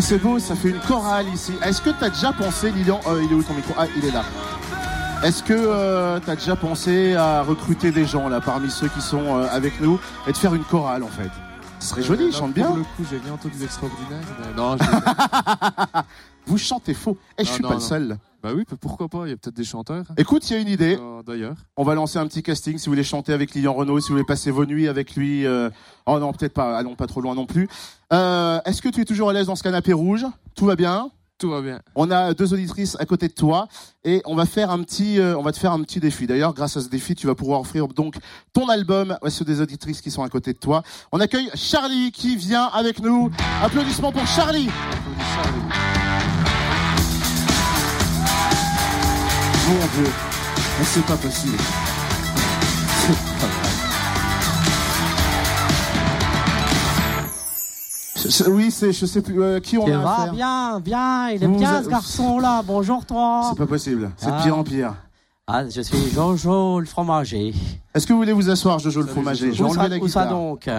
[0.00, 1.52] C'est beau, ça fait une chorale ici.
[1.64, 4.10] Est-ce que t'as déjà pensé, Lilian euh, Il est où ton micro Ah, il est
[4.10, 4.24] là.
[5.22, 9.38] Est-ce que euh, t'as déjà pensé à recruter des gens là parmi ceux qui sont
[9.38, 11.30] euh, avec nous et de faire une chorale en fait?
[11.82, 12.76] Ce serait joli, il chante Pour bien.
[12.76, 14.20] le coup, j'ai rien entendu d'extraordinaire.
[14.40, 16.00] mais Non, je-
[16.46, 17.16] Vous chantez faux.
[17.38, 17.86] Et je Non, suis non, pas le non.
[17.86, 18.18] seul.
[18.42, 20.04] bah oui, pourquoi pas, il y a peut-être des chanteurs.
[20.16, 20.96] Écoute, il y a une idée.
[21.00, 21.54] Euh, D'ailleurs.
[21.76, 24.14] On va lancer un petit casting si vous voulez chanter avec Lilian Renault, si vous
[24.14, 25.44] voulez passer vos nuits avec lui.
[25.46, 25.70] euh,
[26.06, 26.76] Oh non, peut-être pas.
[26.76, 27.68] Allons pas trop loin non plus.
[28.12, 30.26] Euh, Est-ce que tu es toujours à l'aise dans ce canapé rouge?
[30.56, 31.10] Tout va bien?
[31.38, 31.80] Tout va bien.
[31.96, 33.66] On a deux auditrices à côté de toi
[34.04, 36.26] et on va faire un petit, euh, on va te faire un petit défi.
[36.26, 38.14] D'ailleurs, grâce à ce défi, tu vas pouvoir offrir donc
[38.52, 40.82] ton album à ceux des auditrices qui sont à côté de toi.
[41.10, 43.30] On accueille Charlie qui vient avec nous.
[43.62, 44.68] Applaudissements pour Charlie.
[49.68, 50.12] Mon Dieu,
[50.84, 51.58] c'est pas possible.
[58.28, 60.32] Je- oui, c'est, je sais plus euh, qui on a affaire.
[60.32, 62.62] bien, bien, il est Vous bien êtes- ce garçon-là.
[62.64, 63.46] Bonjour toi.
[63.50, 64.10] C'est pas possible.
[64.16, 64.42] C'est de Ah.
[64.42, 64.94] pire en pire.
[65.46, 67.52] Ah, je suis Jojo le fromager.
[67.94, 69.50] Est-ce que vous voulez vous asseoir, Jojo le fromager?
[69.50, 70.38] vais Où ça, enlever la où ça guitare.
[70.38, 70.70] donc?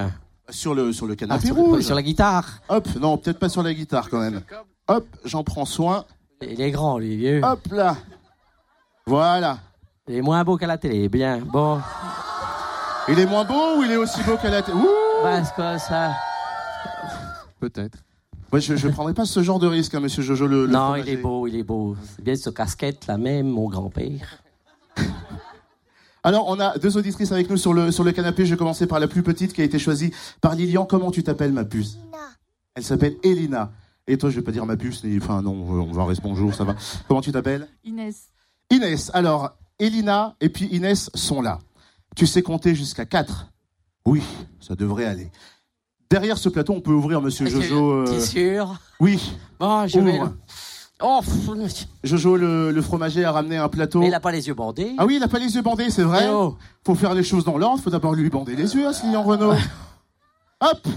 [0.49, 1.81] Sur le, sur le Ah, canapé sur, rouge.
[1.81, 2.45] sur la guitare.
[2.69, 4.41] Hop, non, peut-être pas sur la guitare quand même.
[4.87, 6.05] Hop, j'en prends soin.
[6.41, 7.41] Il est grand, lui, vieux.
[7.43, 7.95] Hop là.
[9.05, 9.57] Voilà.
[10.07, 11.07] Il est moins beau qu'à la télé.
[11.09, 11.79] Bien, bon.
[13.07, 14.77] Il est moins beau ou il est aussi beau qu'à la télé?
[14.77, 14.87] Ouh
[15.23, 16.11] Parce que ça.
[17.63, 17.99] Peut-être.
[18.51, 20.79] Ouais, je, je prendrai pas ce genre de risque, hein, monsieur Jojo le, le non,
[20.79, 21.03] fromager.
[21.07, 21.95] il est beau, il est beau.
[22.17, 24.43] C'est bien ce casquette là même, mon grand-père.
[26.23, 28.45] Alors, on a deux auditrices avec nous sur le, sur le canapé.
[28.45, 30.85] Je vais commencer par la plus petite qui a été choisie par Lilian.
[30.85, 31.97] Comment tu t'appelles, ma puce?
[32.75, 33.71] Elle s'appelle Elina.
[34.07, 35.17] Et toi, je vais pas dire ma puce, ni...
[35.17, 36.75] enfin non, on va rester bonjour, ça va.
[37.07, 37.69] Comment tu t'appelles?
[37.85, 38.27] Inès.
[38.71, 39.09] Inès.
[39.13, 41.59] Alors, Elina et puis Inès sont là.
[42.17, 43.47] Tu sais compter jusqu'à 4
[44.05, 44.21] Oui,
[44.59, 45.31] ça devrait aller.
[46.13, 47.91] Derrière ce plateau, on peut ouvrir, monsieur Jojo.
[47.91, 50.21] euh, T'es sûr Oui, Bon, je vais.
[51.01, 51.21] Oh,
[52.03, 53.99] Jojo, le, le fromager, a ramené un plateau.
[53.99, 54.93] mais il a pas les yeux bandés.
[54.99, 56.25] Ah oui, il a pas les yeux bandés, c'est vrai.
[56.27, 56.55] Eh oh.
[56.85, 57.81] Faut faire les choses dans l'ordre.
[57.81, 59.55] Faut d'abord lui bander les yeux, à ce Lilian Renault.
[60.61, 60.87] Hop,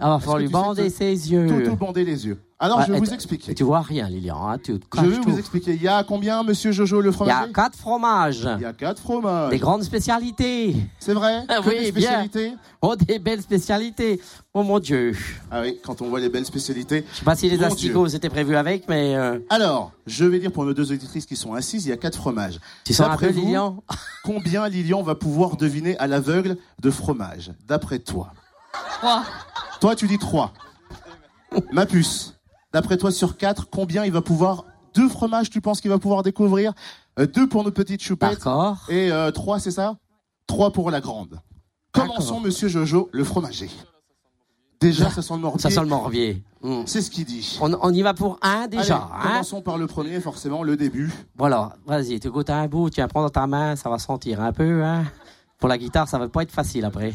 [0.00, 1.64] Ah, Est-ce falloir que lui bander ses yeux.
[1.66, 2.40] tout bander les yeux.
[2.60, 3.54] Alors, Ouais, je vais vous expliquer.
[3.54, 4.48] Tu vois rien, Lilian.
[4.48, 5.30] Hein, tu Je vais tout.
[5.30, 5.74] vous expliquer.
[5.74, 8.48] Il y a combien, monsieur Jojo, le Il y a quatre fromages.
[8.58, 9.50] Il y a quatre fromages.
[9.50, 10.74] Des grandes spécialités.
[11.00, 12.24] C'est vrai Ah Que oui, des bien.
[12.24, 14.20] spécialités Oh, des belles spécialités.
[14.54, 15.16] Oh mon Dieu.
[15.50, 17.04] Ah oui, quand on voit les belles spécialités.
[17.12, 20.50] Je sais pas si les asticots étaient prévus avec, mais euh, Alors, je vais dire
[20.52, 22.58] pour nos deux auditrices qui sont assises, il y a quatre fromages.
[22.84, 23.82] tu sens un peu vous, Lilian
[24.24, 28.32] Combien Lilian va pouvoir deviner à l'aveugle de fromage D'après toi?
[28.98, 29.22] Trois.
[29.80, 30.52] Toi, tu dis 3.
[31.72, 32.34] Ma puce.
[32.72, 34.64] D'après toi, sur 4, combien il va pouvoir.
[34.94, 36.72] Deux fromages, tu penses qu'il va pouvoir découvrir
[37.18, 38.30] Euh, Deux pour nos petites choupettes.
[38.38, 38.78] D'accord.
[38.88, 39.96] Et euh, trois, c'est ça?
[40.46, 41.40] Trois pour la grande.
[41.92, 43.70] Commençons, monsieur Jojo, le fromager.
[44.80, 45.60] Déjà, ça sent le morbier.
[45.60, 46.44] Ça sent le morbier.
[46.62, 46.82] Hmm.
[46.86, 47.58] C'est ce qu'il dit.
[47.60, 48.96] On, on y va pour un déjà.
[48.96, 51.12] Allez, hein commençons par le premier, forcément, le début.
[51.36, 54.40] voilà, vas-y, tu goûtes un bout, tu vas prendre dans ta main, ça va sentir
[54.40, 54.84] un peu.
[54.84, 55.04] Hein
[55.58, 57.12] pour la guitare, ça va pas être facile après.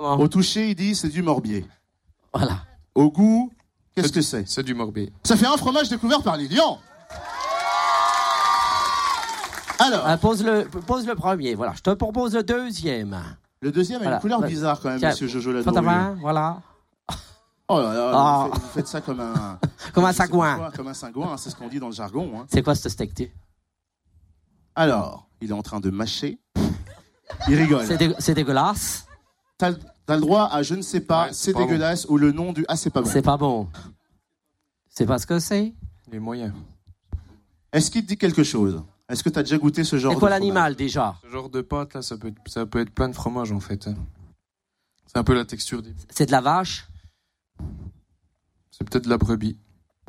[0.00, 1.66] Au toucher, il dit c'est du morbier.
[2.32, 2.64] Voilà.
[2.94, 3.52] Au goût,
[3.94, 4.48] qu'est-ce que c'est?
[4.48, 5.12] C'est du morbier.
[5.24, 6.78] Ça fait un fromage découvert par Lilian.
[9.78, 11.72] Alors, Ah, pose, le, pose le premier, voilà.
[11.74, 13.18] Je te propose le deuxième.
[13.62, 14.16] le deuxième a Voilà.
[14.16, 15.86] une couleur bizarre quand même, Tiens, monsieur Jojo Prends ta Lano.
[15.90, 16.60] main, voilà.
[17.68, 18.44] Oh là là, Ah.
[18.46, 19.58] vous, faites, vous faites ça comme un...
[19.94, 20.70] Comme un sagouin.
[20.76, 22.30] Comme un sagouin, c'est ce qu'on dit dans le jargon.
[22.40, 22.46] hein.
[22.52, 23.30] C'est quoi ce steak tu?
[24.74, 26.38] Alors, il est en train de mâcher.
[27.48, 27.86] Il rigole.
[27.86, 29.06] C'est dé- c'est dégueulasse.
[29.56, 29.72] T'as
[30.10, 31.66] t'as le droit à je ne sais pas, Ouais, c'est c'est pas bon.
[31.66, 32.64] dégueulasse, ou le nom du...
[32.68, 33.08] Ah, c'est pas bon.
[33.08, 33.68] C'est pas bon.
[34.88, 35.72] C'est pas ce que c'est.
[36.10, 36.52] Les moyens.
[37.72, 38.82] Est-ce qu'il te dit quelque chose?
[39.08, 40.40] Est-ce que tu as déjà goûté ce genre C'est de quoi fromage?
[40.40, 41.14] l'animal déjà?
[41.22, 43.60] Ce genre de pâte, là, ça peut, être, ça peut être plein de fromage, en
[43.60, 43.88] fait.
[45.06, 45.94] C'est un peu la texture des...
[46.10, 46.88] C'est de la vache?
[48.72, 49.56] C'est peut-être de la brebis.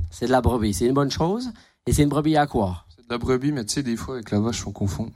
[0.09, 0.73] C'est de la brebis.
[0.73, 1.51] C'est une bonne chose.
[1.85, 2.85] Et c'est une brebis à quoi?
[2.95, 5.11] C'est de la brebis, mais tu sais, des fois, avec la vache, on confond.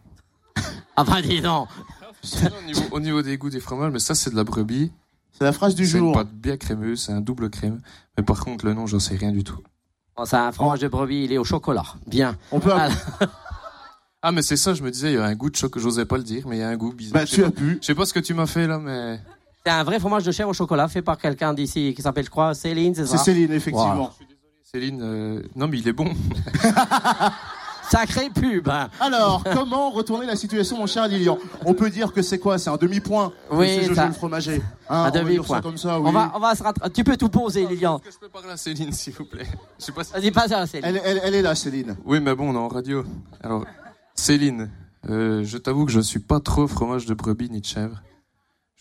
[0.98, 1.67] Ah bah dis donc
[2.33, 4.91] au, niveau, au niveau des goûts des fromages, mais ça, c'est de la brebis.
[5.38, 6.13] C'est la phrase du C'est une jour.
[6.13, 7.81] pâte bien crémeuse, c'est un double crème.
[8.17, 9.59] Mais par contre, le nom, j'en sais rien du tout.
[10.15, 11.83] Bon, C'est un fromage de brebis, il est au chocolat.
[12.07, 12.38] Bien.
[12.51, 12.71] On peut...
[12.73, 12.89] Ah,
[14.27, 16.05] Ah, mais c'est ça, je me disais, il y a un goût de chocolat, j'osais
[16.05, 17.13] pas le dire, mais il y a un goût bizarre.
[17.21, 17.77] Bah, Je sais tu pas- as pu.
[17.79, 19.19] Je sais pas ce que tu m'as fait, là, mais...
[19.63, 22.29] C'est un vrai fromage de chèvre au chocolat fait par quelqu'un d'ici qui s'appelle, je
[22.31, 24.11] crois, Céline, c'est C'est ça Céline, effectivement.
[24.63, 26.11] Céline, euh, non, mais il est bon.
[27.89, 28.89] Sacré pub hein.
[29.00, 31.38] Alors, comment retourner la situation, mon cher Lilian?
[31.65, 32.58] On peut dire que c'est quoi?
[32.58, 34.62] C'est un demi-point Oui, Jojo ça- le fromager.
[34.89, 35.58] Un Hein, on va dire demi-point.
[35.58, 36.08] ça comme ça, oui.
[36.10, 36.93] On va, on va se rattraper.
[36.93, 37.98] Tu peux tout poser, Lilian.
[37.98, 39.48] Est-ce que je peux parler à Céline, s'il vous plaît?
[39.80, 40.13] Je sais pas si...
[40.13, 40.86] Vas-y, passe à Céline.
[40.86, 41.95] elle, elle- elle est là, Céline.
[42.06, 43.04] Oui, mais bon, on est en radio.
[43.41, 43.65] Alors,
[44.15, 44.69] Céline,
[45.10, 48.02] euh, je t'avoue que je suis pas trop fromage de brebis ni de chèvre.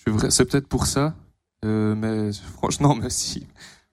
[0.07, 1.15] Vrai, c'est peut-être pour ça,
[1.65, 3.47] euh, mais franchement, mais si.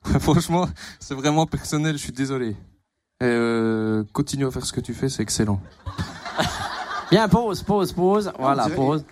[0.19, 0.67] franchement,
[0.99, 1.93] c'est vraiment personnel.
[1.97, 2.55] Je suis désolé.
[3.21, 5.59] Euh, continue à faire ce que tu fais, c'est excellent.
[7.11, 8.31] Bien, pause, pause, pause.
[8.39, 9.05] Voilà, dirait- pause.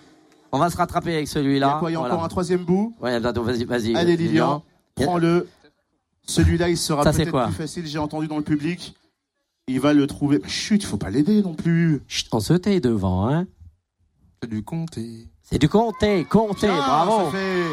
[0.52, 1.76] On va se rattraper avec Il y celui-là.
[1.78, 2.14] quoi Il y a Voilà.
[2.14, 3.94] encore un troisième bout Ouais, attends, vas-y, vas-y.
[3.94, 4.64] Allez Lilian,
[4.96, 5.48] prends-le.
[6.26, 8.96] Celui-là, il sera Ça, c'est peut-être quoi plus facile, j'ai entendu dans le public.
[9.68, 10.40] Il va le trouver.
[10.48, 12.02] Chut, il faut pas l'aider non plus.
[12.08, 13.46] Chut, on se tait devant, hein.
[14.42, 15.28] C'est du comté.
[15.42, 17.26] C'est du comté, comté, Bien, bravo.
[17.26, 17.66] ça fait-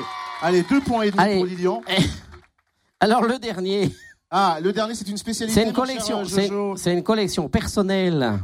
[0.44, 1.36] Allez, deux points et demi Allez.
[1.38, 1.82] pour Lilian.
[3.00, 3.92] Alors le dernier,
[4.30, 5.60] Ah, le dernier, c'est une spécialité.
[5.62, 8.40] c'est une collection, euh, c'est une collection personnelle.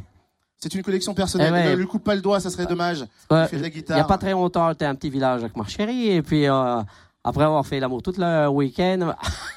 [0.58, 1.50] C'est une collection personnelle.
[1.50, 1.72] Eh ouais.
[1.72, 3.06] Ne lui coupe pas le doigt, ça serait dommage.
[3.32, 3.98] Il fait de la Il guitare.
[3.98, 6.48] n'y a pas très longtemps, j'étais à un petit village avec ma chérie, et puis
[6.48, 6.82] euh,
[7.24, 9.13] après avoir fait l'amour tout le week-end,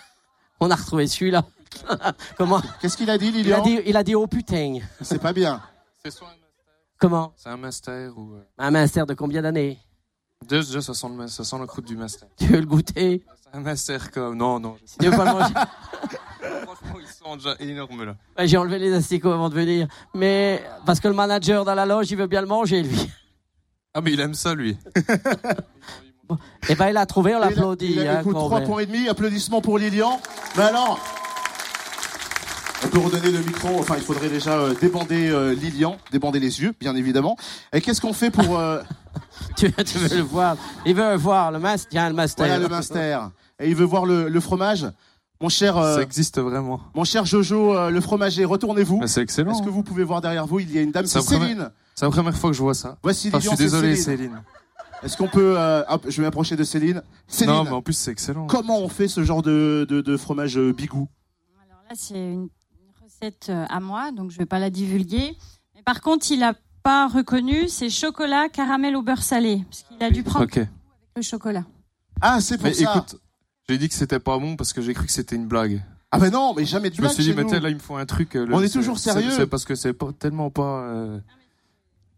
[0.61, 1.45] on a retrouvé celui-là.
[2.37, 4.79] Comment Qu'est-ce qu'il a dit, il a Lilian dit, il a dit oh putain.
[5.03, 5.61] C'est pas bien.
[6.03, 6.75] C'est soit un master.
[6.99, 8.33] Comment C'est un master ou.
[8.35, 9.79] euh, Un master de combien d'années
[10.49, 12.29] Déjà, déjà, ça sent, le, ça sent la croûte du master.
[12.37, 13.25] Tu veux le goûter
[13.57, 14.37] un master comme.
[14.37, 14.77] Non, non.
[14.85, 15.55] Si tu veux pas le manger.
[16.65, 18.15] Franchement, ils sont déjà énormes là.
[18.39, 21.87] Ouais, J'ai enlevé les asticots avant de venir, mais parce que le manager dans la
[21.87, 23.11] loge, il veut bien le manger lui.
[23.95, 24.77] Ah, mais il aime ça, lui.
[26.69, 27.87] Et ben il a trouvé, on Il a- l'applaudit.
[27.93, 28.67] il a- hein, écoute, trois met.
[28.67, 29.09] points et demi.
[29.09, 30.21] Applaudissements pour Lilian.
[30.57, 30.99] Mais alors,
[32.85, 33.79] on peut redonner le micro.
[33.79, 37.37] Enfin, il faudrait déjà euh, débander euh, Lilian, débander les yeux, bien évidemment.
[37.73, 38.83] Et qu'est-ce qu'on fait pour euh,
[39.57, 41.89] Tu, tu veux le voir Il veut le voir, le master.
[41.91, 42.45] Tiens, le master.
[42.47, 44.87] voilà le master Et il veut voir le, le fromage.
[45.41, 46.81] Mon cher, euh, Ça existe vraiment.
[46.95, 48.99] mon cher Jojo, euh, le fromager, retournez-vous.
[49.01, 49.53] Mais c'est excellent.
[49.53, 51.71] Est-ce que vous pouvez voir derrière vous, il y a une dame, C'est première- Céline.
[51.95, 52.99] C'est la première fois que je vois ça.
[53.03, 54.19] Voici Enfin, je suis désolé, Céline.
[54.31, 54.43] Céline.
[55.03, 57.03] Est-ce qu'on peut, euh, hop, je vais m'approcher de Céline.
[57.29, 58.47] Céline, Non, mais en plus, c'est excellent.
[58.47, 61.09] comment on fait ce genre de, de, de fromage bigou
[61.67, 62.49] Alors là, c'est une
[63.03, 65.37] recette à moi, donc je vais pas la divulguer.
[65.75, 70.03] Mais par contre, il a pas reconnu, c'est chocolat caramel au beurre salé, parce qu'il
[70.03, 70.61] a dû prendre Ok.
[71.15, 71.65] le chocolat.
[72.23, 72.91] Ah, c'est pour Mais ça.
[72.95, 73.17] écoute,
[73.69, 75.83] j'ai dit que c'était pas bon parce que j'ai cru que c'était une blague.
[76.13, 77.75] Ah ben non, mais jamais de Je me blague suis dit, mais tel, là, il
[77.75, 78.37] me faut un truc.
[78.37, 79.31] euh, le- On est toujours sérieux.
[79.37, 80.63] C'est parce que c'est pas tellement pas.
[80.85, 81.19] euh,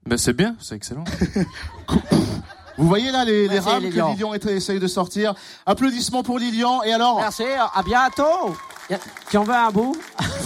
[0.07, 1.05] Ben, c'est bien, c'est excellent.
[2.77, 4.09] Vous voyez là les, rames Lilian.
[4.09, 5.35] que Lilian essaye de sortir.
[5.67, 6.83] Applaudissements pour Lilian.
[6.85, 8.57] Et alors, Merci, à bientôt.
[9.31, 9.97] Tu en veux un bout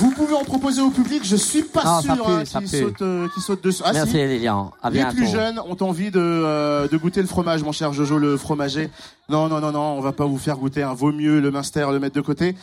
[0.02, 1.22] vous pouvez en proposer au public.
[1.24, 2.78] Je suis pas Non, ça sûr hein, ça qu'il pue.
[2.78, 3.82] saute, euh, qu'il saute dessus.
[3.84, 4.16] Ah Merci si.
[4.26, 5.16] Lilian, à Les bientôt.
[5.16, 8.90] plus jeunes ont envie de, euh, de goûter le fromage, mon cher Jojo, le fromager.
[9.28, 10.82] Non, non, non, non, on va pas vous faire goûter.
[10.82, 12.56] un Vaut mieux le minster le mettre de côté.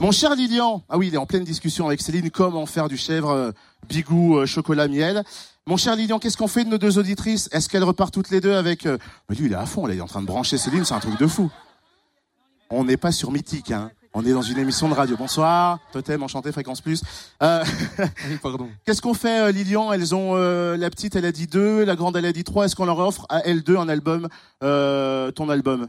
[0.00, 2.30] Mon cher Lilian, ah oui, il est en pleine discussion avec Céline.
[2.30, 3.50] Comment faire du chèvre euh,
[3.88, 5.24] bigou euh, chocolat miel
[5.66, 7.48] Mon cher Lilian, qu'est-ce qu'on fait de nos deux auditrices?
[7.52, 8.96] Est-ce qu'elles repartent toutes les deux avec euh,
[9.28, 9.86] Mais lui, il est à fond.
[9.86, 10.84] Là, il est en train de brancher Céline.
[10.84, 11.50] C'est un truc de fou.
[12.70, 13.90] On n'est pas sur Mythique, hein.
[14.16, 15.16] On est dans une émission de radio.
[15.16, 17.02] Bonsoir, Totem, enchanté, Fréquence Plus.
[17.42, 17.64] Euh,
[18.42, 18.68] pardon.
[18.86, 19.92] Qu'est-ce qu'on fait, euh, Lilian?
[19.92, 22.66] Elles ont euh, la petite, elle a dit deux, la grande, elle a dit trois.
[22.66, 24.28] Est-ce qu'on leur offre à elles deux un album,
[24.62, 25.88] euh, ton album?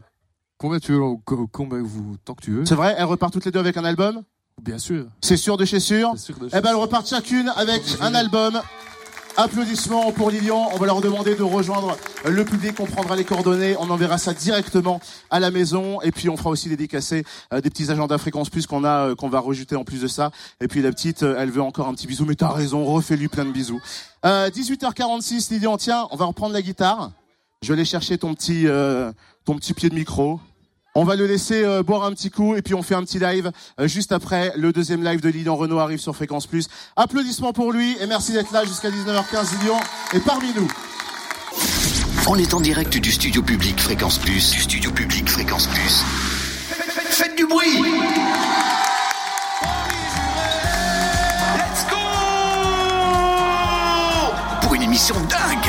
[0.58, 2.66] Combien tu veux, co- combien vous, tant que tu veux.
[2.66, 2.96] C'est vrai?
[2.98, 4.22] Elles repartent toutes les deux avec un album?
[4.60, 5.04] Bien sûr.
[5.20, 6.10] C'est sûr de chez sûr?
[6.16, 8.60] C'est sûr de Eh ben, elles repartent chacune avec un album.
[9.38, 10.70] Applaudissements pour Lilian.
[10.72, 12.80] On va leur demander de rejoindre le public.
[12.80, 13.76] On prendra les coordonnées.
[13.78, 16.00] On enverra ça directement à la maison.
[16.00, 17.22] Et puis, on fera aussi dédicacer
[17.52, 20.06] euh, des petits agendas fréquence plus qu'on a, euh, qu'on va rajouter en plus de
[20.08, 20.30] ça.
[20.62, 22.24] Et puis, la petite, euh, elle veut encore un petit bisou.
[22.24, 22.84] Mais t'as raison.
[22.86, 23.80] Refais-lui plein de bisous.
[24.24, 25.76] Euh, 18h46, Lilian.
[25.76, 27.10] Tiens, on va reprendre la guitare.
[27.62, 29.12] Je vais aller chercher ton petit, euh,
[29.44, 30.40] ton petit pied de micro.
[30.98, 33.18] On va le laisser euh, boire un petit coup et puis on fait un petit
[33.18, 34.54] live euh, juste après.
[34.56, 36.68] Le deuxième live de Lilian Renault arrive sur Fréquence Plus.
[36.96, 39.78] Applaudissements pour lui et merci d'être là jusqu'à 19h15 Lilian
[40.14, 40.66] est parmi nous.
[42.26, 44.52] On est en direct du studio public Fréquence Plus.
[44.52, 46.02] Du studio public Fréquence Plus.
[46.70, 47.82] Faites, faites du bruit
[51.58, 51.96] Let's go
[54.62, 55.65] Pour une émission dingue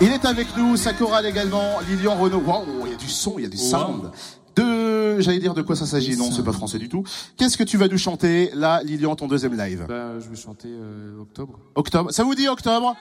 [0.00, 2.42] Il est avec nous, sa chorale également, Lilian Renault.
[2.44, 4.10] Waouh, il y a du son, il y a du sound.
[4.56, 6.16] De, j'allais dire de quoi ça s'agit.
[6.16, 7.02] Non, c'est pas français du tout.
[7.36, 9.86] Qu'est-ce que tu vas nous chanter là, Lilian, ton deuxième live?
[9.88, 11.58] Ben, je vais chanter euh, Octobre.
[11.74, 12.12] Octobre.
[12.12, 12.94] Ça vous dit octobre?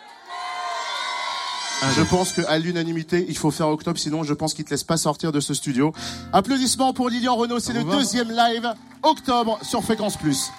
[1.98, 4.96] Je pense qu'à l'unanimité, il faut faire octobre, sinon je pense qu'il te laisse pas
[4.96, 5.92] sortir de ce studio.
[6.32, 10.50] Applaudissements pour Lilian Renault, c'est le deuxième live octobre sur Fréquence Plus.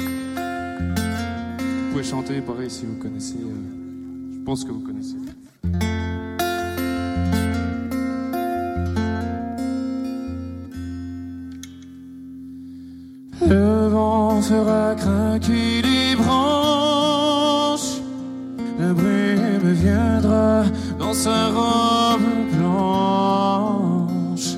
[0.00, 3.36] Vous pouvez chanter pareil si vous connaissez.
[3.36, 3.81] euh,
[4.42, 5.14] je pense que vous connaissez.
[13.48, 18.00] Le vent fera craquer les branches.
[18.80, 20.64] La brume viendra
[20.98, 22.22] dans sa robe
[22.56, 24.56] blanche.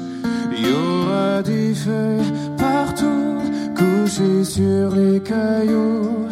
[0.57, 3.43] Il y aura des feuilles partout
[3.77, 6.24] couchées sur les cailloux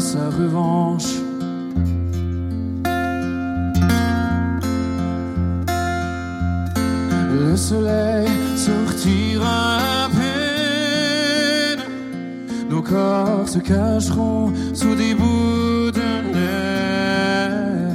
[0.00, 1.14] sa revanche.
[7.32, 11.82] Le soleil sortira à peine,
[12.68, 17.94] nos corps se cacheront sous des bouts de neige.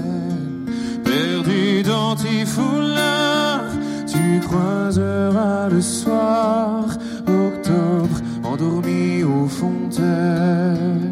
[1.03, 3.73] Perdu dans tes foulards,
[4.07, 6.85] tu croiseras le soir,
[7.27, 11.08] octobre endormi aux fontaines.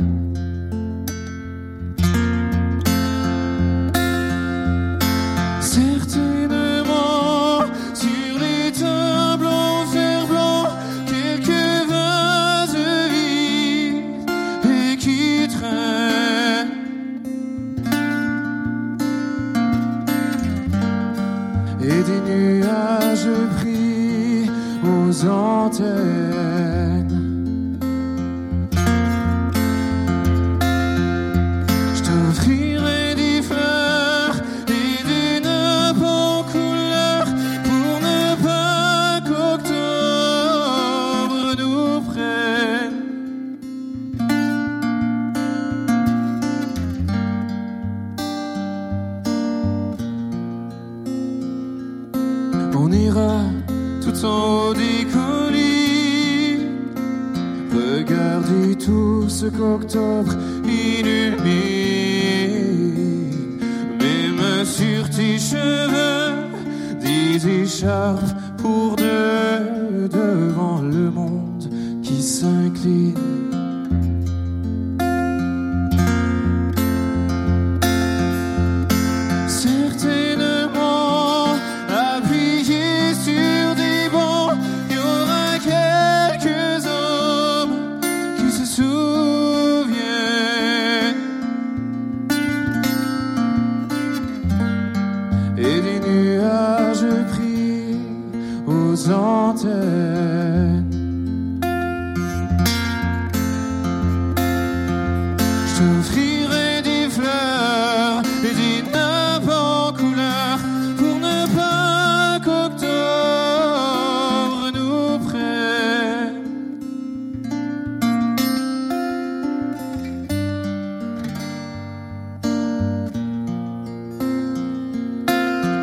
[22.07, 24.49] Des nuages pris
[24.83, 27.26] aux antennes.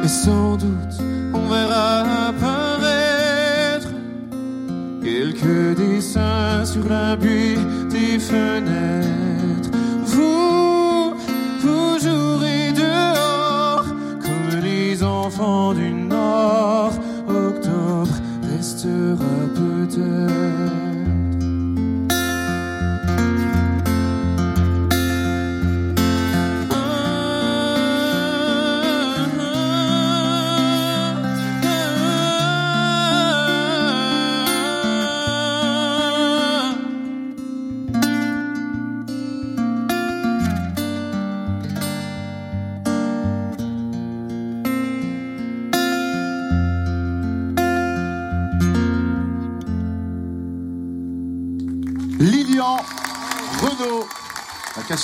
[0.05, 0.99] Et sans doute
[1.33, 3.89] on verra apparaître
[5.03, 7.57] quelques dessins sur la buée
[7.91, 9.34] des fenêtres.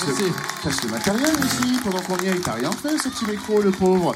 [0.05, 2.41] Casse, le, casse le matériel ici pendant qu'on y est.
[2.41, 4.15] T'as rien fait ce petit micro, le pauvre.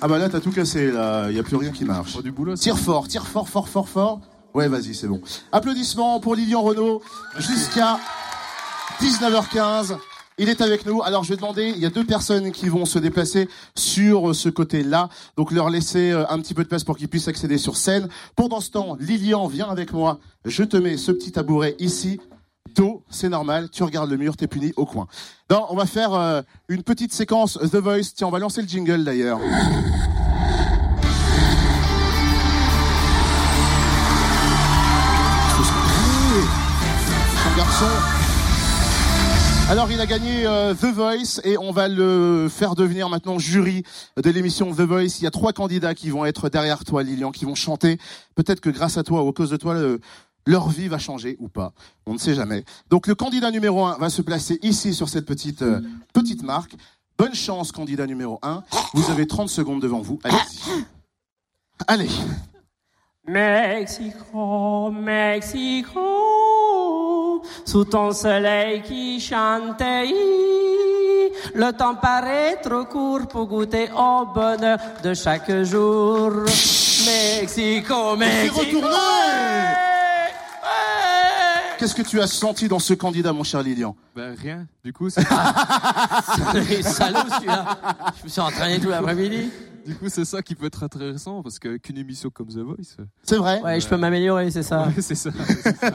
[0.00, 1.30] Ah bah là t'as tout cassé, là.
[1.30, 2.20] Y a plus rien qui marche.
[2.22, 2.54] du boulot.
[2.56, 4.20] Tire fort, tire fort, fort, fort, fort.
[4.54, 5.20] Ouais, vas-y, c'est bon.
[5.50, 7.02] Applaudissements pour Lilian Renault
[7.38, 7.98] jusqu'à
[9.00, 9.96] 19h15.
[10.38, 11.02] Il est avec nous.
[11.02, 14.34] Alors, je vais demander, il y a deux personnes qui vont se déplacer sur euh,
[14.34, 15.08] ce côté-là.
[15.36, 18.08] Donc, leur laisser euh, un petit peu de place pour qu'ils puissent accéder sur scène.
[18.34, 20.18] Pendant ce temps, Lilian, viens avec moi.
[20.44, 22.18] Je te mets ce petit tabouret ici.
[22.74, 23.68] Dos, c'est normal.
[23.70, 25.06] Tu regardes le mur, t'es puni au coin.
[25.50, 28.14] Non, on va faire euh, une petite séquence The Voice.
[28.14, 29.40] Tiens, on va lancer le jingle d'ailleurs.
[39.68, 43.82] Alors, il a gagné euh, The Voice et on va le faire devenir maintenant jury
[44.22, 45.18] de l'émission The Voice.
[45.18, 47.98] Il y a trois candidats qui vont être derrière toi, Lilian, qui vont chanter.
[48.34, 49.76] Peut-être que grâce à toi ou à cause de toi,
[50.46, 51.72] leur vie va changer ou pas.
[52.06, 52.64] On ne sait jamais.
[52.90, 55.80] Donc, le candidat numéro un va se placer ici sur cette petite, euh,
[56.12, 56.74] petite marque.
[57.18, 58.64] Bonne chance, candidat numéro un.
[58.94, 60.18] Vous avez 30 secondes devant vous.
[60.24, 60.84] Allez-y.
[61.86, 62.08] Allez.
[63.24, 66.00] Mexico, Mexico,
[67.64, 70.08] sous ton soleil qui chantait,
[71.54, 76.32] le temps paraît trop court pour goûter au bonheur de chaque jour.
[77.06, 78.80] Mexico, Mexico.
[81.82, 83.96] Qu'est-ce que tu as senti dans ce candidat, mon cher Lilian?
[84.14, 84.68] Ben rien.
[84.84, 85.22] Du coup, c'est.
[86.82, 87.76] Salaud celui-là.
[88.20, 89.50] Je me suis entraîné tout l'après-midi.
[89.84, 93.04] du coup c'est ça qui peut être intéressant parce qu'une émission comme The Voice, euh,
[93.24, 94.86] C'est vrai Ouais, je peux m'améliorer, c'est ça.
[94.86, 95.30] ouais, c'est ça.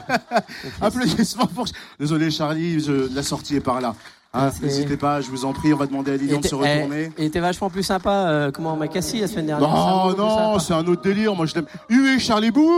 [0.82, 1.64] Applaudissements pour...
[1.98, 3.08] Désolé Charlie, je...
[3.14, 3.94] la sortie est par là.
[4.34, 6.58] Hein, N'hésitez pas, je vous en prie, on va demander à Lilian de se Et
[6.58, 7.12] retourner.
[7.16, 9.66] Et t'es vachement plus sympa, euh, comment on m'a cassé la semaine dernière.
[9.70, 11.34] Non, non, c'est un autre délire.
[11.34, 11.66] Moi, je l'aime.
[11.88, 12.68] Hué, Charlie Bou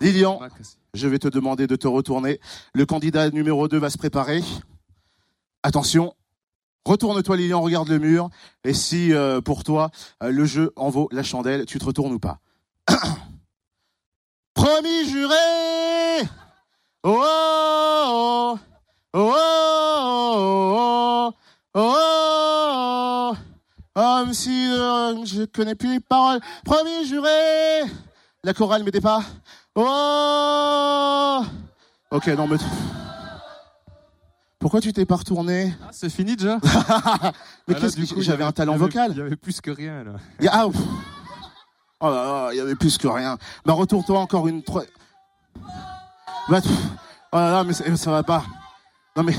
[0.00, 0.40] Lilian,
[0.94, 2.40] je vais te demander de te retourner.
[2.74, 4.42] Le candidat numéro 2 va se préparer.
[5.62, 6.14] Attention.
[6.84, 8.30] Retourne-toi, Lilian, regarde le mur.
[8.64, 9.90] Et si, euh, pour toi,
[10.22, 12.38] euh, le jeu en vaut la chandelle, tu te retournes ou pas
[14.54, 15.34] Promis juré
[17.04, 18.58] Oh, oh,
[19.14, 21.32] oh, oh, oh,
[21.74, 23.36] oh, oh,
[23.94, 26.40] Comme si euh, je connais plus les paroles.
[26.64, 27.82] Promis juré
[28.44, 29.22] La chorale m'aidait pas.
[29.80, 31.44] Oh
[32.10, 32.56] Ok, non, mais...
[34.58, 35.72] Pourquoi tu t'es pas retourné?
[35.84, 37.32] Ah, c'est fini déjà Mais Ah,
[37.68, 39.10] là, qu'est-ce du que j'avais un talent il y avait- vocal?
[39.12, 40.12] Il y avait plus que rien là.
[40.40, 40.66] Il y a- ah.
[42.00, 43.38] Oh là là, il y avait plus que rien.
[43.64, 44.82] Bah retourne-toi encore une trois.
[46.48, 46.60] Bah,
[47.32, 48.42] oh là là, mais ça, ça va pas.
[49.16, 49.36] Non mais.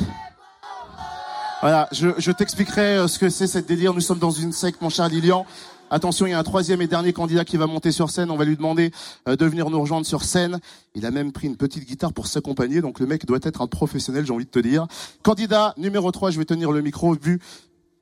[1.61, 3.93] Voilà, je, je t'expliquerai euh, ce que c'est cette délire.
[3.93, 5.45] Nous sommes dans une secte, mon cher Lilian.
[5.91, 8.29] Attention, il y a un troisième et dernier candidat qui va monter sur scène.
[8.29, 8.91] On va lui demander
[9.27, 10.59] euh, de venir nous rejoindre sur scène.
[10.95, 12.81] Il a même pris une petite guitare pour s'accompagner.
[12.81, 14.87] Donc le mec doit être un professionnel, j'ai envie de te dire.
[15.23, 17.39] Candidat numéro 3, je vais tenir le micro vu.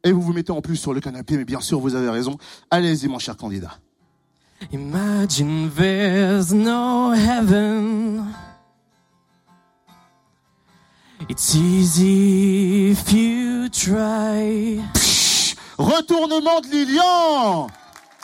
[0.04, 2.38] Et vous vous mettez en plus sur le canapé, mais bien sûr, vous avez raison.
[2.72, 3.80] Allez-y, mon cher candidat.
[4.72, 8.26] Imagine there's no heaven.
[11.30, 14.82] It's easy if you try.
[15.78, 17.68] Retournement de Lilian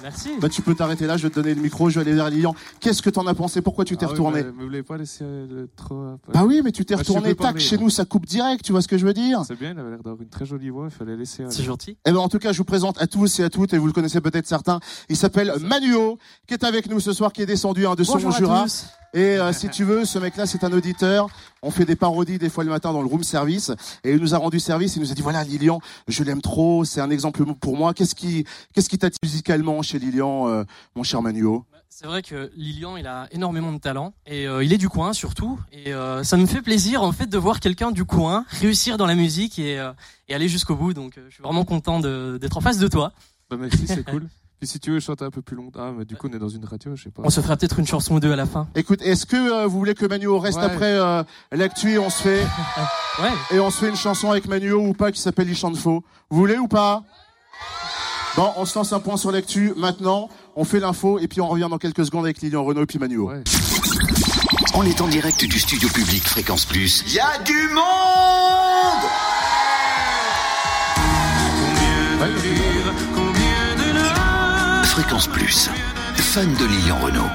[0.01, 0.31] Merci.
[0.41, 2.29] Bah tu peux t'arrêter là, je vais te donner le micro, je vais aller vers
[2.29, 2.53] Lilian.
[2.81, 3.61] Qu'est-ce que t'en as pensé?
[3.61, 4.43] Pourquoi tu t'es Ah oui, retourné?
[4.43, 5.95] mais, mais vous l'avez pas laissé euh, trop.
[5.95, 8.65] euh, Bah oui, mais tu t'es Bah, retourné, tac, parler, chez nous ça coupe direct,
[8.65, 9.43] tu vois ce que je veux dire?
[9.47, 11.45] C'est bien, il avait l'air d'avoir une très jolie voix, il fallait laisser.
[11.49, 11.95] C'est gentil.
[12.05, 13.85] Eh ben en tout cas, je vous présente à tous et à toutes, et vous
[13.87, 17.45] le connaissez peut-être certains, il s'appelle Manuo, qui est avec nous ce soir, qui est
[17.45, 18.63] descendu hein, de son Bonjour à Jura.
[18.63, 18.85] tous.
[19.13, 21.27] Et euh, si tu veux, ce mec-là, c'est un auditeur.
[21.61, 23.71] On fait des parodies des fois le matin dans le room service.
[24.03, 24.95] Et il nous a rendu service.
[24.95, 26.83] Il nous a dit voilà, Lilian, je l'aime trop.
[26.83, 27.93] C'est un exemple pour moi.
[27.93, 30.63] Qu'est-ce qui, qu'est-ce qui t'attire musicalement chez Lilian, euh,
[30.95, 34.73] mon cher Manuo C'est vrai que Lilian, il a énormément de talent et euh, il
[34.73, 35.59] est du coin surtout.
[35.71, 39.05] Et euh, ça me fait plaisir en fait de voir quelqu'un du coin réussir dans
[39.05, 39.91] la musique et, euh,
[40.27, 40.93] et aller jusqu'au bout.
[40.95, 43.11] Donc euh, je suis vraiment content de- d'être en face de toi.
[43.51, 44.27] Bah, merci, c'est cool.
[44.63, 46.39] Puis si tu veux chanter un peu plus longtemps, ah, mais du coup on est
[46.39, 47.21] dans une radio, je sais pas.
[47.25, 48.65] On se fera peut-être une chanson ou deux à la fin.
[48.75, 50.63] Écoute, est-ce que euh, vous voulez que Manuo reste Ouais.
[50.63, 52.39] après euh, l'actu et on se fait
[53.21, 53.29] Ouais.
[53.51, 56.01] et on se fait une chanson avec Manuo ou pas qui s'appelle Il chante faux
[56.29, 57.03] Vous voulez ou pas?
[58.37, 60.29] Bon, on se lance un point sur l'actu maintenant.
[60.55, 62.99] On fait l'info et puis on revient dans quelques secondes avec Lilian Renault et puis
[62.99, 63.31] Manuo.
[63.31, 63.43] Ouais.
[64.75, 67.03] On est en direct du studio public Fréquence Plus.
[67.07, 68.42] Il y a du monde
[74.93, 75.71] Fréquence Plus.
[76.17, 77.29] Fan de Lilian Renault.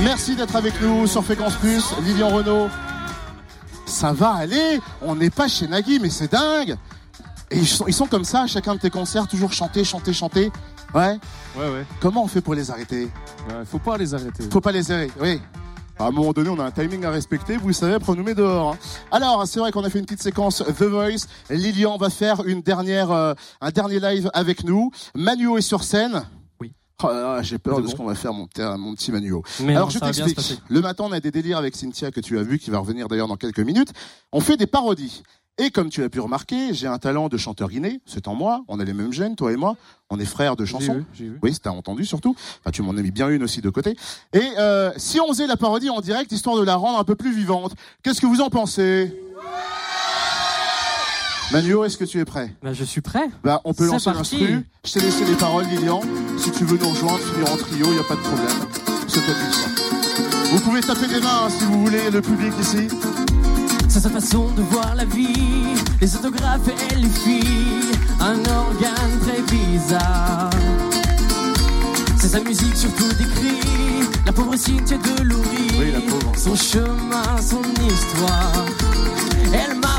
[0.00, 2.68] Merci d'être avec nous sur Fréquence Plus, Lilian Renault.
[3.84, 6.76] Ça va aller, on n'est pas chez Nagui, mais c'est dingue.
[7.52, 10.12] Et ils sont, ils sont comme ça à chacun de tes concerts, toujours chanter, chanter,
[10.12, 10.50] chanter.
[10.92, 11.20] Ouais.
[11.56, 11.86] Ouais, ouais.
[12.00, 13.04] Comment on fait pour les arrêter?
[13.48, 14.42] Ouais, faut pas les arrêter.
[14.50, 15.40] Faut pas les arrêter, oui.
[16.00, 18.16] À un moment donné, on a un timing à respecter, vous le savez, après on
[18.16, 18.72] nous met dehors.
[18.72, 18.78] hein.
[19.12, 21.26] Alors, c'est vrai qu'on a fait une petite séquence The Voice.
[21.48, 24.90] Lilian va faire une dernière, euh, un dernier live avec nous.
[25.14, 26.24] Manuo est sur scène.
[27.02, 29.42] Oh là là, j'ai peur de ce qu'on va faire, mon, petit- mon petit Manuo.
[29.60, 30.60] Mais Alors non, je t'explique.
[30.68, 33.08] Le matin, on a des délires avec Cynthia que tu as vu, qui va revenir
[33.08, 33.92] d'ailleurs dans quelques minutes.
[34.32, 35.22] On fait des parodies.
[35.58, 38.00] Et comme tu as pu remarquer, j'ai un talent de chanteur inné.
[38.04, 38.62] C'est en moi.
[38.68, 39.76] On a les mêmes gènes, toi et moi.
[40.10, 40.94] On est frères de chansons.
[40.94, 41.38] vu, j'ai vu.
[41.42, 42.34] Oui, t'as entendu surtout.
[42.60, 43.96] Enfin, tu m'en as mis bien une aussi de côté.
[44.34, 47.14] Et euh, si on faisait la parodie en direct, histoire de la rendre un peu
[47.14, 49.14] plus vivante, qu'est-ce que vous en pensez?
[51.52, 52.52] Manuo, est-ce que tu es prêt?
[52.62, 53.28] Bah, je suis prêt.
[53.44, 54.36] Bah, on peut lancer parti.
[54.38, 54.66] l'instru.
[54.84, 56.00] Je t'ai laissé les paroles, Lilian.
[56.38, 58.48] Si tu veux nous rejoindre, finir en trio, il y a pas de problème.
[59.06, 60.50] C'est toi qui le sens.
[60.52, 62.88] Vous pouvez taper des mains hein, si vous voulez, le public ici.
[63.88, 69.40] C'est sa façon de voir la vie, les autographes et les filles, un organe très
[69.42, 70.50] bizarre.
[72.18, 73.60] C'est sa musique surtout décrit,
[74.26, 76.32] la pauvre Cynthia de Loury, Oui, la pauvre.
[76.36, 78.64] son chemin, son histoire.
[79.52, 79.95] Elle m'a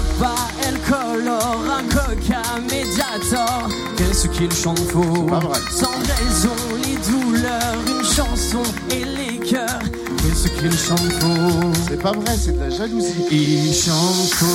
[1.18, 3.68] colore un coca médiator.
[3.95, 5.59] Qu'est-ce qu'il chante faux pas vrai.
[5.70, 8.61] Sans raison, les douleurs, une chanson
[8.91, 9.80] et les cœurs.
[10.18, 13.26] Qu'est-ce qu'il chante faux C'est pas vrai, c'est de la jalousie.
[13.32, 14.45] il chante faux,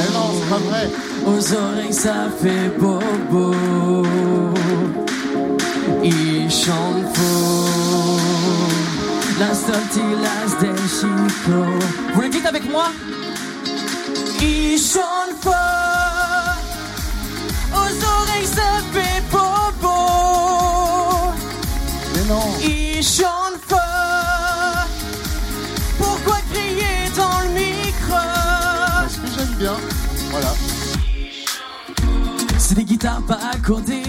[0.00, 0.90] Eh non, c'est pas vrai.
[1.26, 3.54] aux oreilles ça fait bobo.
[6.04, 8.18] Il chante faux,
[9.38, 9.48] la
[10.60, 11.64] del Chico.
[12.14, 12.86] Vous le dites avec moi?
[14.44, 15.50] Il chante faux,
[17.72, 19.98] aux oreilles ça fait bobo.
[22.12, 22.46] Mais non.
[22.60, 24.88] Il chante fort.
[25.96, 28.22] Pourquoi crier dans le micro?
[30.32, 30.52] Voilà.
[32.58, 34.02] C'est des guitares pas accordées,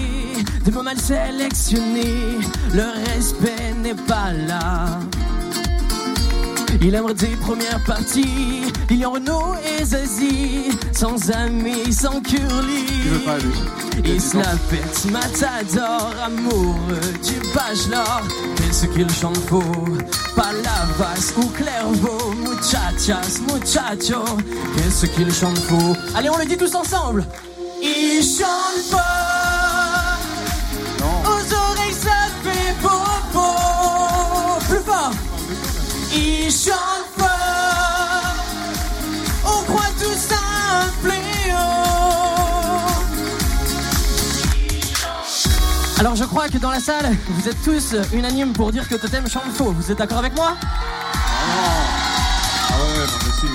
[0.64, 2.40] des mots mal sélectionnés,
[2.74, 5.00] le respect n'est pas là.
[6.86, 12.86] Il aimerait des premières parties, Lilian Renault et Zazie, sans amis, sans curly.
[13.06, 13.54] Il veut pas, lui.
[14.00, 18.22] Il a Il se la pète, matador, amoureux du bachelor.
[18.58, 19.64] Qu'est-ce qu'il chante faux?
[20.36, 24.26] Palavas ou Clairvaux, muchachas, muchacho.
[24.76, 25.96] Qu'est-ce qu'il chante faux?
[26.16, 27.26] Allez, on le dit tous ensemble.
[27.82, 29.43] Il chante faux.
[36.54, 38.36] Chante fort.
[39.46, 40.36] On croit tout ça
[40.82, 41.58] un fléau.
[46.00, 49.28] Alors je crois que dans la salle, vous êtes tous unanimes pour dire que Totem
[49.28, 49.72] chante faux.
[49.72, 50.54] Vous êtes d'accord avec moi?
[52.70, 53.48] Ah ouais, non, mais si.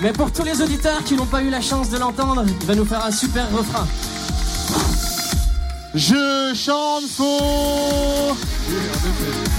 [0.02, 2.74] Mais pour tous les auditeurs qui n'ont pas eu la chance de l'entendre, il va
[2.74, 3.86] nous faire un super refrain.
[5.94, 8.34] Je chante faux,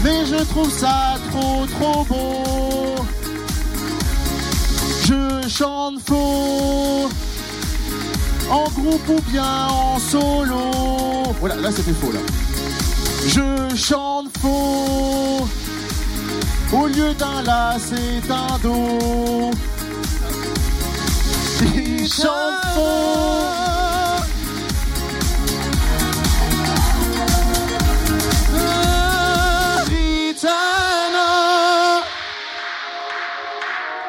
[0.04, 2.96] mais je trouve ça trop trop beau.
[5.06, 7.08] Je chante faux,
[8.50, 10.72] en groupe ou bien en solo.
[11.40, 12.20] Voilà, là c'était faux là.
[13.28, 15.48] Je chante faux,
[16.76, 19.52] au lieu d'un la c'est un do.
[21.76, 23.83] Il chante.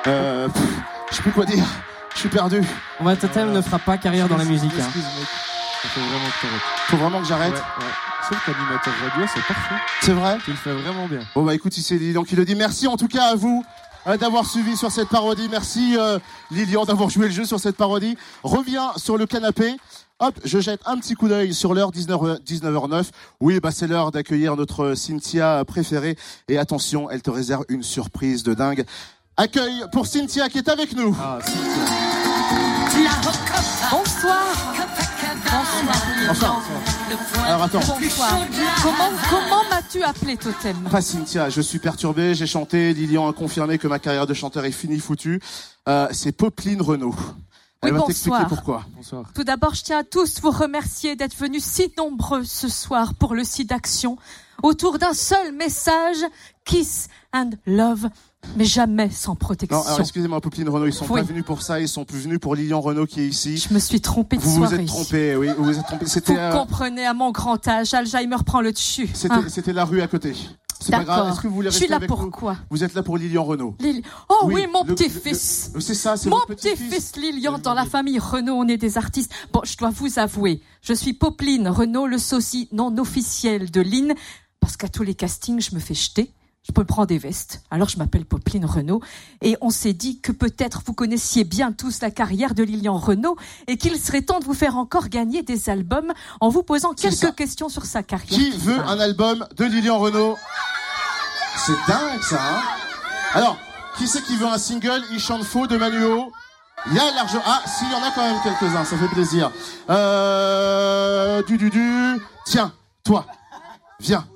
[0.06, 0.48] Euh,
[1.10, 1.64] je sais plus quoi dire.
[2.14, 2.60] Je suis perdu.
[3.00, 4.72] Ouais, Totem ne fera pas carrière dans la musique.
[4.74, 4.84] hein.
[4.84, 5.28] Excuse, mec.
[5.82, 6.62] Ça fait vraiment que t'arrêtes.
[6.88, 7.52] Faut vraiment que j'arrête.
[7.54, 7.92] Ouais, ouais.
[8.28, 9.74] Sauf qu'animateur radio, c'est parfait.
[10.00, 11.20] C'est vrai Tu le fais vraiment bien.
[11.34, 13.62] Bon bah écoute, si c'est Lilian qui le dit, merci en tout cas à vous
[14.06, 15.48] euh, d'avoir suivi sur cette parodie.
[15.50, 16.18] Merci euh,
[16.50, 18.16] Lilian d'avoir joué le jeu sur cette parodie.
[18.42, 19.76] Reviens sur le canapé.
[20.20, 23.06] Hop, je jette un petit coup d'œil sur l'heure 19h, 19h09.
[23.40, 26.16] Oui, bah c'est l'heure d'accueillir notre Cynthia préférée.
[26.48, 28.84] Et attention, elle te réserve une surprise de dingue.
[29.36, 31.16] Accueil pour Cynthia qui est avec nous.
[31.20, 31.38] Ah,
[33.90, 34.44] Bonsoir.
[36.30, 36.52] Enfin,
[37.46, 37.80] alors attends.
[37.80, 38.38] Bonsoir.
[38.82, 40.76] Comment, comment m'as-tu appelé Totem?
[40.90, 44.64] Pas Cynthia, je suis perturbé, j'ai chanté, Lilian a confirmé que ma carrière de chanteur
[44.64, 45.40] est finie, foutue.
[45.88, 47.14] Euh, c'est Popeline Renault.
[47.82, 48.48] Elle Oui, va t'expliquer bonsoir.
[48.48, 48.86] pourquoi.
[48.96, 49.24] Bonsoir.
[49.34, 53.34] Tout d'abord, je tiens à tous vous remercier d'être venus si nombreux ce soir pour
[53.34, 54.16] le site d'action
[54.62, 56.16] autour d'un seul message
[56.64, 58.08] Kiss and Love,
[58.56, 59.76] mais jamais sans protection.
[59.78, 61.20] Non, alors excusez-moi, Popeline Renault, ils sont Oui.
[61.20, 63.56] pas venus pour ça, ils sont plus venus pour Lilian Renault qui est ici.
[63.58, 64.76] Je me suis trompée de Vous vous soirée.
[64.82, 66.06] êtes trompé, oui, vous vous êtes trompé.
[66.06, 69.08] C'était Vous euh, comprenez, à mon grand âge, Alzheimer prend le dessus.
[69.14, 69.44] c'était hein.
[69.48, 70.34] c'était la rue à côté.
[70.80, 71.16] C'est pas grave.
[71.18, 71.32] D'accord.
[71.32, 73.16] Est-ce que vous voulez Je rester suis là avec nous pourquoi Vous êtes là pour
[73.16, 73.74] Lilian Renault.
[73.80, 75.70] Lili- Oh oui, Oui, mon petit-fils.
[75.74, 76.88] le- C'est ça, c'est Mon petit-fils.
[76.90, 79.32] petit-fils Lilian, dans la famille Renault, on est des artistes.
[79.52, 84.12] Bon, je dois vous avouer, je suis Popeline Renault, le sosie non officiel de Lynn,
[84.60, 86.32] parce qu'à tous les castings, je me fais jeter.
[86.66, 87.62] Je peux prendre des vestes.
[87.70, 89.02] Alors je m'appelle Popeline Renault.
[89.42, 93.36] Et on s'est dit que peut-être vous connaissiez bien tous la carrière de Lilian Renault
[93.66, 97.14] et qu'il serait temps de vous faire encore gagner des albums en vous posant quelques
[97.14, 97.32] ça.
[97.32, 98.38] questions sur sa carrière.
[98.38, 100.38] Qui veut un album de Lilian Renault
[101.56, 102.62] C'est dingue ça, hein?
[103.34, 103.58] Alors,
[103.98, 106.32] qui c'est qui veut un single Il chante faux de Manuo
[106.86, 107.42] Il y a largement...
[107.44, 109.50] Ah, si, il y en a quand même quelques-uns, ça fait plaisir.
[109.90, 111.42] Euh...
[111.42, 112.20] Du, du, du...
[112.46, 112.72] Tiens,
[113.04, 113.26] toi,
[114.00, 114.26] viens.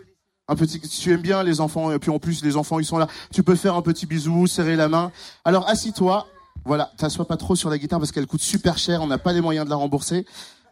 [0.49, 2.85] Un petit, si tu aimes bien les enfants, et puis en plus les enfants ils
[2.87, 5.13] sont là, tu peux faire un petit bisou, serrer la main.
[5.45, 6.27] Alors assis-toi,
[6.65, 9.33] voilà, t'assois pas trop sur la guitare parce qu'elle coûte super cher, on n'a pas
[9.33, 10.25] les moyens de la rembourser.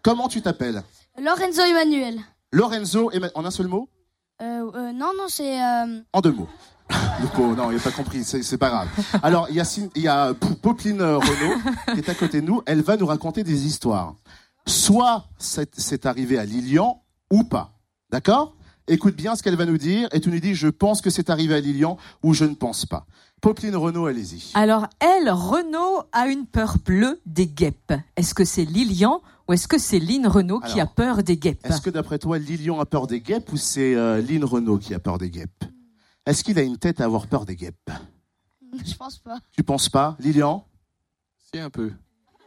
[0.03, 0.83] Comment tu t'appelles?
[1.23, 2.21] Lorenzo Emmanuel.
[2.53, 3.89] Lorenzo, Emma- en un seul mot?
[4.41, 5.63] Euh, euh, non, non, c'est.
[5.63, 6.49] euh, En deux mots.
[7.21, 8.89] Le pauvre, non, il n'a pas compris, c'est pas grave.
[9.23, 11.61] Alors, il y y a Popeline euh, Renault
[11.93, 12.63] qui est à côté de nous.
[12.67, 14.15] Elle va nous raconter des histoires.
[14.67, 17.73] Soit c'est c'est arrivé à Lilian ou pas.
[18.11, 18.56] D'accord?
[18.89, 21.29] Écoute bien ce qu'elle va nous dire et tu nous dis je pense que c'est
[21.31, 23.07] arrivé à Lilian ou je ne pense pas.
[23.41, 24.53] Popeline Renault, allez-y.
[24.55, 27.93] Alors, elle, Renault, a une peur bleue des guêpes.
[28.17, 31.65] Est-ce que c'est Lilian ou est-ce que c'est Lynn Renault qui a peur des guêpes
[31.65, 34.95] Est-ce que d'après toi, Lilian a peur des guêpes ou c'est euh, Lynn Renault qui
[34.95, 35.65] a peur des guêpes?
[36.25, 37.91] Est-ce qu'il a une tête à avoir peur des guêpes?
[38.85, 39.39] Je pense pas.
[39.53, 40.17] Tu penses pas?
[40.19, 40.67] Lilian?
[41.53, 41.93] Si, un peu.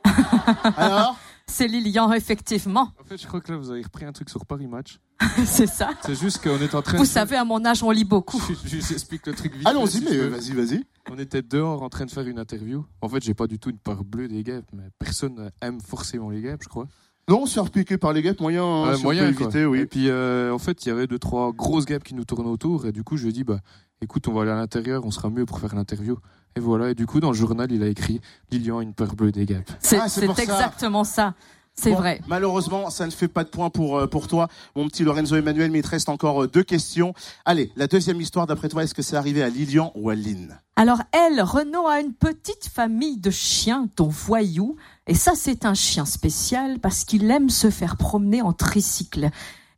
[0.75, 1.17] Alors?
[1.49, 2.93] C'est Lilian, effectivement.
[2.99, 4.99] En fait, je crois que là, vous avez repris un truc sur Paris Match.
[5.45, 5.89] c'est ça.
[6.05, 7.09] C'est juste qu'on est en train Vous de...
[7.09, 8.39] savez, à mon âge, on lit beaucoup.
[8.63, 9.67] Je, je vous explique le truc vite.
[9.67, 10.83] Allons-y, fait, si mais vas-y, vas-y.
[11.11, 12.85] On était dehors en train de faire une interview.
[13.01, 16.29] En fait, j'ai pas du tout une peur bleue des guêpes, mais personne aime forcément
[16.29, 16.87] les guêpes, je crois.
[17.27, 19.79] Non, se faire piquer par les guêpes, moyen, hein, Ouais, si on moyen, éviter, oui.
[19.79, 22.49] Et puis, euh, en fait, il y avait deux, trois grosses guêpes qui nous tournaient
[22.49, 22.87] autour.
[22.87, 23.59] Et du coup, je lui ai dit, bah,
[24.01, 26.17] écoute, on va aller à l'intérieur, on sera mieux pour faire l'interview.
[26.55, 28.21] Et voilà, et du coup, dans le journal, il a écrit
[28.51, 29.71] Lilian, une peur bleue des guêpes.
[29.79, 31.33] C'est Ah, exactement ça.
[31.75, 32.19] C'est Bon, vrai.
[32.27, 35.71] Malheureusement, ça ne fait pas de point pour, euh, pour toi, mon petit Lorenzo Emmanuel,
[35.71, 37.13] mais il te reste encore euh, deux questions.
[37.45, 40.59] Allez, la deuxième histoire, d'après toi, est-ce que c'est arrivé à Lilian ou à Lynn?
[40.75, 44.75] Alors elle, Renaud a une petite famille de chiens, dont Voyou.
[45.07, 49.29] Et ça, c'est un chien spécial parce qu'il aime se faire promener en tricycle.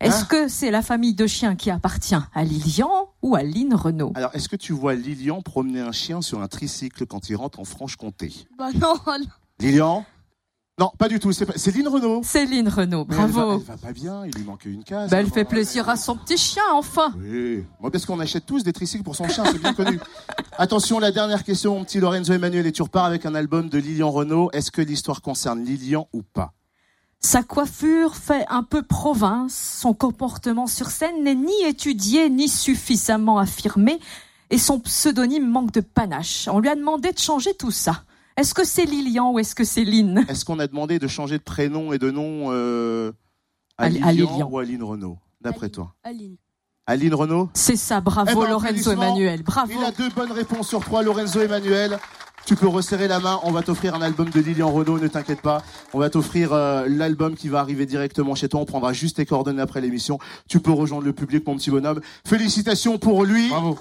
[0.01, 3.73] Est-ce Hein que c'est la famille de chiens qui appartient à Lilian ou à Lynn
[3.73, 7.35] Renaud Alors, est-ce que tu vois Lilian promener un chien sur un tricycle quand il
[7.35, 8.33] rentre en Franche-Comté?
[8.57, 9.13] Bah non, non.
[9.59, 10.05] Lilian?
[10.79, 11.31] Non, pas du tout.
[11.31, 11.87] C'est pas- c'est Lynn.
[12.23, 13.59] C'est Lynn Renaud, Mais elle va, bravo.
[13.59, 15.11] elle va pas bien, il lui manque une case.
[15.11, 17.13] Bah, elle fait plaisir à son petit chien, enfin.
[17.19, 19.99] Oui, moi parce qu'on achète tous des tricycles pour son chien, c'est bien connu.
[20.57, 23.77] Attention, la dernière question, mon petit Lorenzo Emmanuel, et tu repars avec un album de
[23.77, 24.49] Lilian Renaud.
[24.53, 26.53] Est-ce que l'histoire concerne Lilian ou pas?
[27.23, 33.37] Sa coiffure fait un peu province, son comportement sur scène n'est ni étudié ni suffisamment
[33.37, 33.99] affirmé,
[34.49, 36.47] et son pseudonyme manque de panache.
[36.51, 38.03] On lui a demandé de changer tout ça.
[38.37, 40.25] Est-ce que c'est Lilian ou est-ce que c'est Lynn?
[40.29, 43.11] Est-ce qu'on a demandé de changer de prénom et de nom euh,
[43.77, 44.49] à, À- à Lilian, Lilian.
[44.49, 45.93] ou à Lynn Renaud, d'après toi?
[46.03, 46.37] Aline.
[46.87, 48.91] À Lynn Renaud C'est ça, Eh bravo ben, Lorenzo.
[48.91, 49.71] Emmanuel, bravo.
[49.77, 51.99] Il a deux bonnes réponses sur trois, Lorenzo Emmanuel.
[52.45, 55.41] Tu peux resserrer la main, on va t'offrir un album de Lilian Renaud, ne t'inquiète
[55.41, 55.61] pas.
[55.93, 58.59] On va t'offrir euh, l'album qui va arriver directement chez toi.
[58.59, 60.17] On prendra juste tes coordonnées après l'émission.
[60.49, 62.01] Tu peux rejoindre le public, mon petit bonhomme.
[62.27, 63.49] Félicitations pour lui.
[63.49, 63.77] Bravo.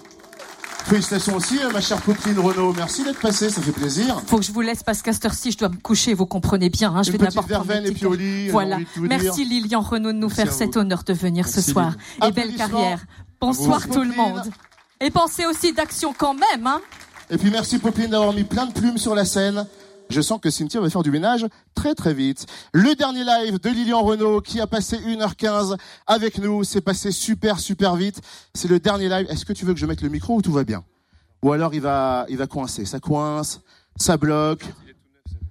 [0.85, 2.73] Félicitations aussi, euh, ma chère Popeline Renaud.
[2.75, 4.21] Merci d'être passée, ça fait plaisir.
[4.27, 6.71] Faut que je vous laisse parce qu'à cette heure-ci, je dois me coucher, vous comprenez
[6.71, 6.95] bien.
[6.95, 7.03] hein.
[7.03, 8.79] Je Une vais d'abord prendre et puis Voilà.
[8.97, 9.63] Merci dire.
[9.63, 11.95] Lilian Renaud de nous Merci faire cet honneur de venir ce soir.
[12.27, 13.05] Et belle carrière.
[13.41, 14.43] Bonsoir tout le monde.
[15.03, 16.81] Et pensez aussi d'action quand même, hein.
[17.33, 19.65] Et puis merci Popeline d'avoir mis plein de plumes sur la scène.
[20.09, 22.47] Je sens que Cynthia va faire du ménage très très vite.
[22.73, 25.77] Le dernier live de Lilian Renault qui a passé 1h15
[26.09, 26.65] avec nous.
[26.65, 28.21] C'est passé super super vite.
[28.53, 29.29] C'est le dernier live.
[29.31, 30.83] Est-ce que tu veux que je mette le micro ou tout va bien?
[31.43, 32.85] Ou alors il va, il va coincer.
[32.85, 33.61] Ça coince,
[33.97, 34.65] ça bloque.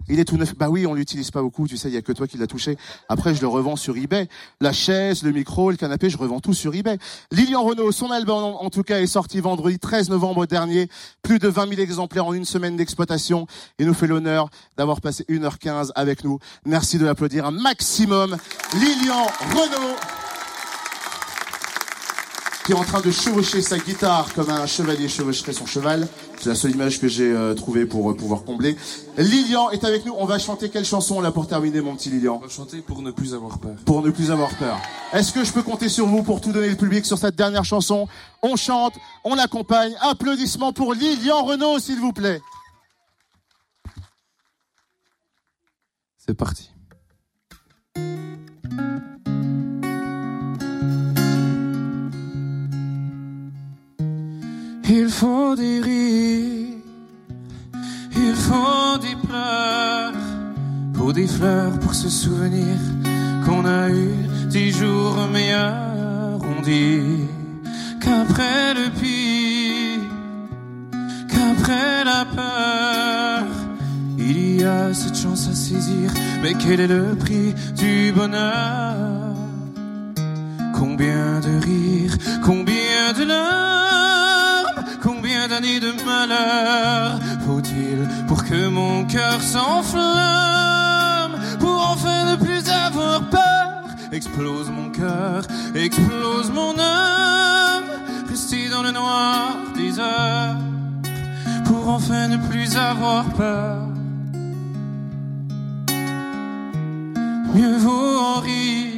[0.09, 0.55] Il est tout neuf.
[0.55, 1.67] Bah oui, on l'utilise pas beaucoup.
[1.67, 2.77] Tu sais, il y a que toi qui l'as touché.
[3.07, 4.27] Après, je le revends sur eBay.
[4.59, 6.97] La chaise, le micro, le canapé, je revends tout sur eBay.
[7.31, 10.89] Lilian Renault, son album, en tout cas, est sorti vendredi 13 novembre dernier.
[11.21, 13.47] Plus de 20 000 exemplaires en une semaine d'exploitation.
[13.77, 16.39] Il nous fait l'honneur d'avoir passé 1h15 avec nous.
[16.65, 18.35] Merci de l'applaudir un maximum.
[18.73, 19.95] Lilian Renault
[22.69, 26.07] qui est en train de chevaucher sa guitare comme un chevalier chevaucherait son cheval.
[26.39, 28.77] C'est la seule image que j'ai euh, trouvée pour euh, pouvoir combler.
[29.17, 30.13] Lilian est avec nous.
[30.15, 33.01] On va chanter quelle chanson là pour terminer, mon petit Lilian On va chanter pour
[33.01, 33.73] ne plus avoir peur.
[33.85, 34.79] Pour ne plus avoir peur.
[35.13, 37.65] Est-ce que je peux compter sur vous pour tout donner le public sur cette dernière
[37.65, 38.07] chanson?
[38.43, 38.93] On chante,
[39.23, 39.95] on accompagne.
[40.01, 42.39] Applaudissements pour Lilian Renault, s'il vous plaît.
[46.19, 46.69] C'est parti.
[54.91, 56.77] Il faut des rires,
[58.15, 60.13] il faut des pleurs,
[60.95, 62.75] pour des fleurs, pour se souvenir
[63.45, 64.09] qu'on a eu
[64.49, 66.39] des jours meilleurs.
[66.41, 67.27] On dit
[68.01, 70.01] qu'après le pire,
[71.29, 73.45] qu'après la peur,
[74.17, 76.11] il y a cette chance à saisir.
[76.41, 79.35] Mais quel est le prix du bonheur?
[80.73, 83.88] Combien de rires, combien de larmes,
[85.01, 93.21] combien d'années de malheur faut-il pour que mon cœur s'enflamme, pour enfin ne plus avoir
[93.29, 93.83] peur?
[94.11, 95.43] Explose mon cœur,
[95.75, 97.89] explose mon âme,
[98.29, 100.57] rester dans le noir des heures,
[101.65, 103.87] pour enfin ne plus avoir peur.
[107.55, 108.89] Mieux vaut en rire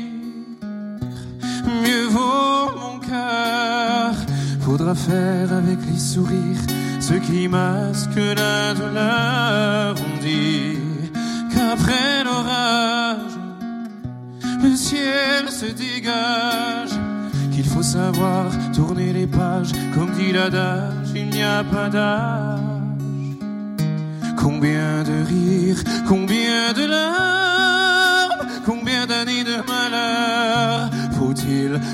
[1.82, 4.14] mieux vaut mon cœur.
[4.72, 6.66] Faudra faire avec les sourires
[7.02, 9.96] ce qui masque la douleur.
[9.98, 10.78] On dit
[11.54, 13.36] qu'après l'orage,
[14.64, 16.96] le ciel se dégage.
[17.52, 22.62] Qu'il faut savoir tourner les pages, comme dit l'adage, il n'y a pas d'âge.
[24.38, 28.21] Combien de rires, combien de larmes,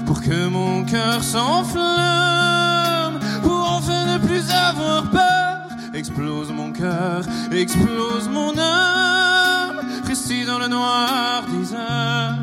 [0.05, 5.67] pour que mon cœur s'enflamme, pour enfin ne plus avoir peur?
[5.93, 12.35] Explose mon cœur, explose mon âme, rester dans le noir des heures,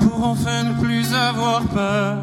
[0.00, 2.18] pour enfin ne plus avoir peur.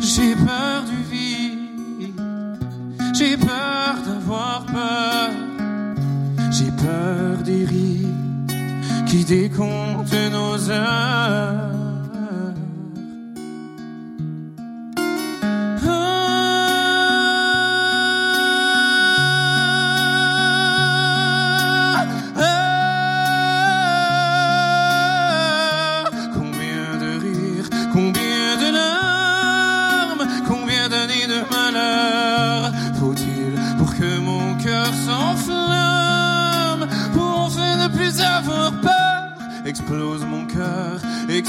[0.00, 2.14] J'ai peur du vide,
[3.12, 5.30] j'ai peur d'avoir peur,
[6.52, 8.31] j'ai peur des rides
[9.12, 11.91] qui décomptent nos heures.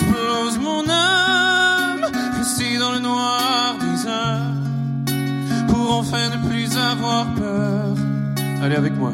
[0.04, 2.06] Explose mon âme.
[2.38, 5.14] Rester dans le noir des
[5.68, 7.96] Pour enfin ne plus avoir peur.
[8.62, 9.14] Allez avec moi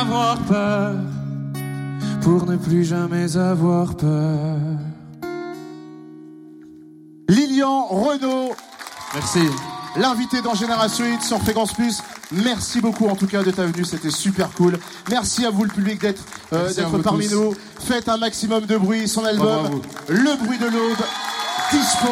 [0.00, 0.94] avoir peur
[2.22, 4.56] pour ne plus jamais avoir peur
[7.28, 8.54] Lilian Renault,
[9.14, 9.40] Merci.
[9.96, 12.00] l'invité dans Génération Hit sur Fréquence Plus.
[12.32, 14.78] Merci beaucoup en tout cas de ta venue, c'était super cool.
[15.10, 16.22] Merci à vous le public d'être
[16.52, 17.34] euh, d'être parmi tous.
[17.34, 17.54] nous.
[17.80, 19.08] Faites un maximum de bruit.
[19.08, 19.80] Son album.
[20.08, 21.04] Le bruit de l'aube,
[21.72, 22.08] dispo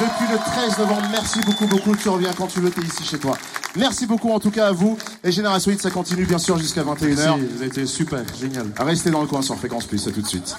[0.00, 1.08] depuis le 13 novembre.
[1.10, 1.94] Merci beaucoup beaucoup.
[1.96, 3.36] Tu reviens quand tu veux, t'es ici chez toi.
[3.76, 4.96] Merci beaucoup en tout cas à vous.
[5.22, 7.14] Et Génération Hit, ça continue bien sûr jusqu'à 21h.
[7.16, 8.66] Merci, vous avez été super, génial.
[8.78, 10.56] Restez dans le coin sur Fréquence Plus, à tout de suite.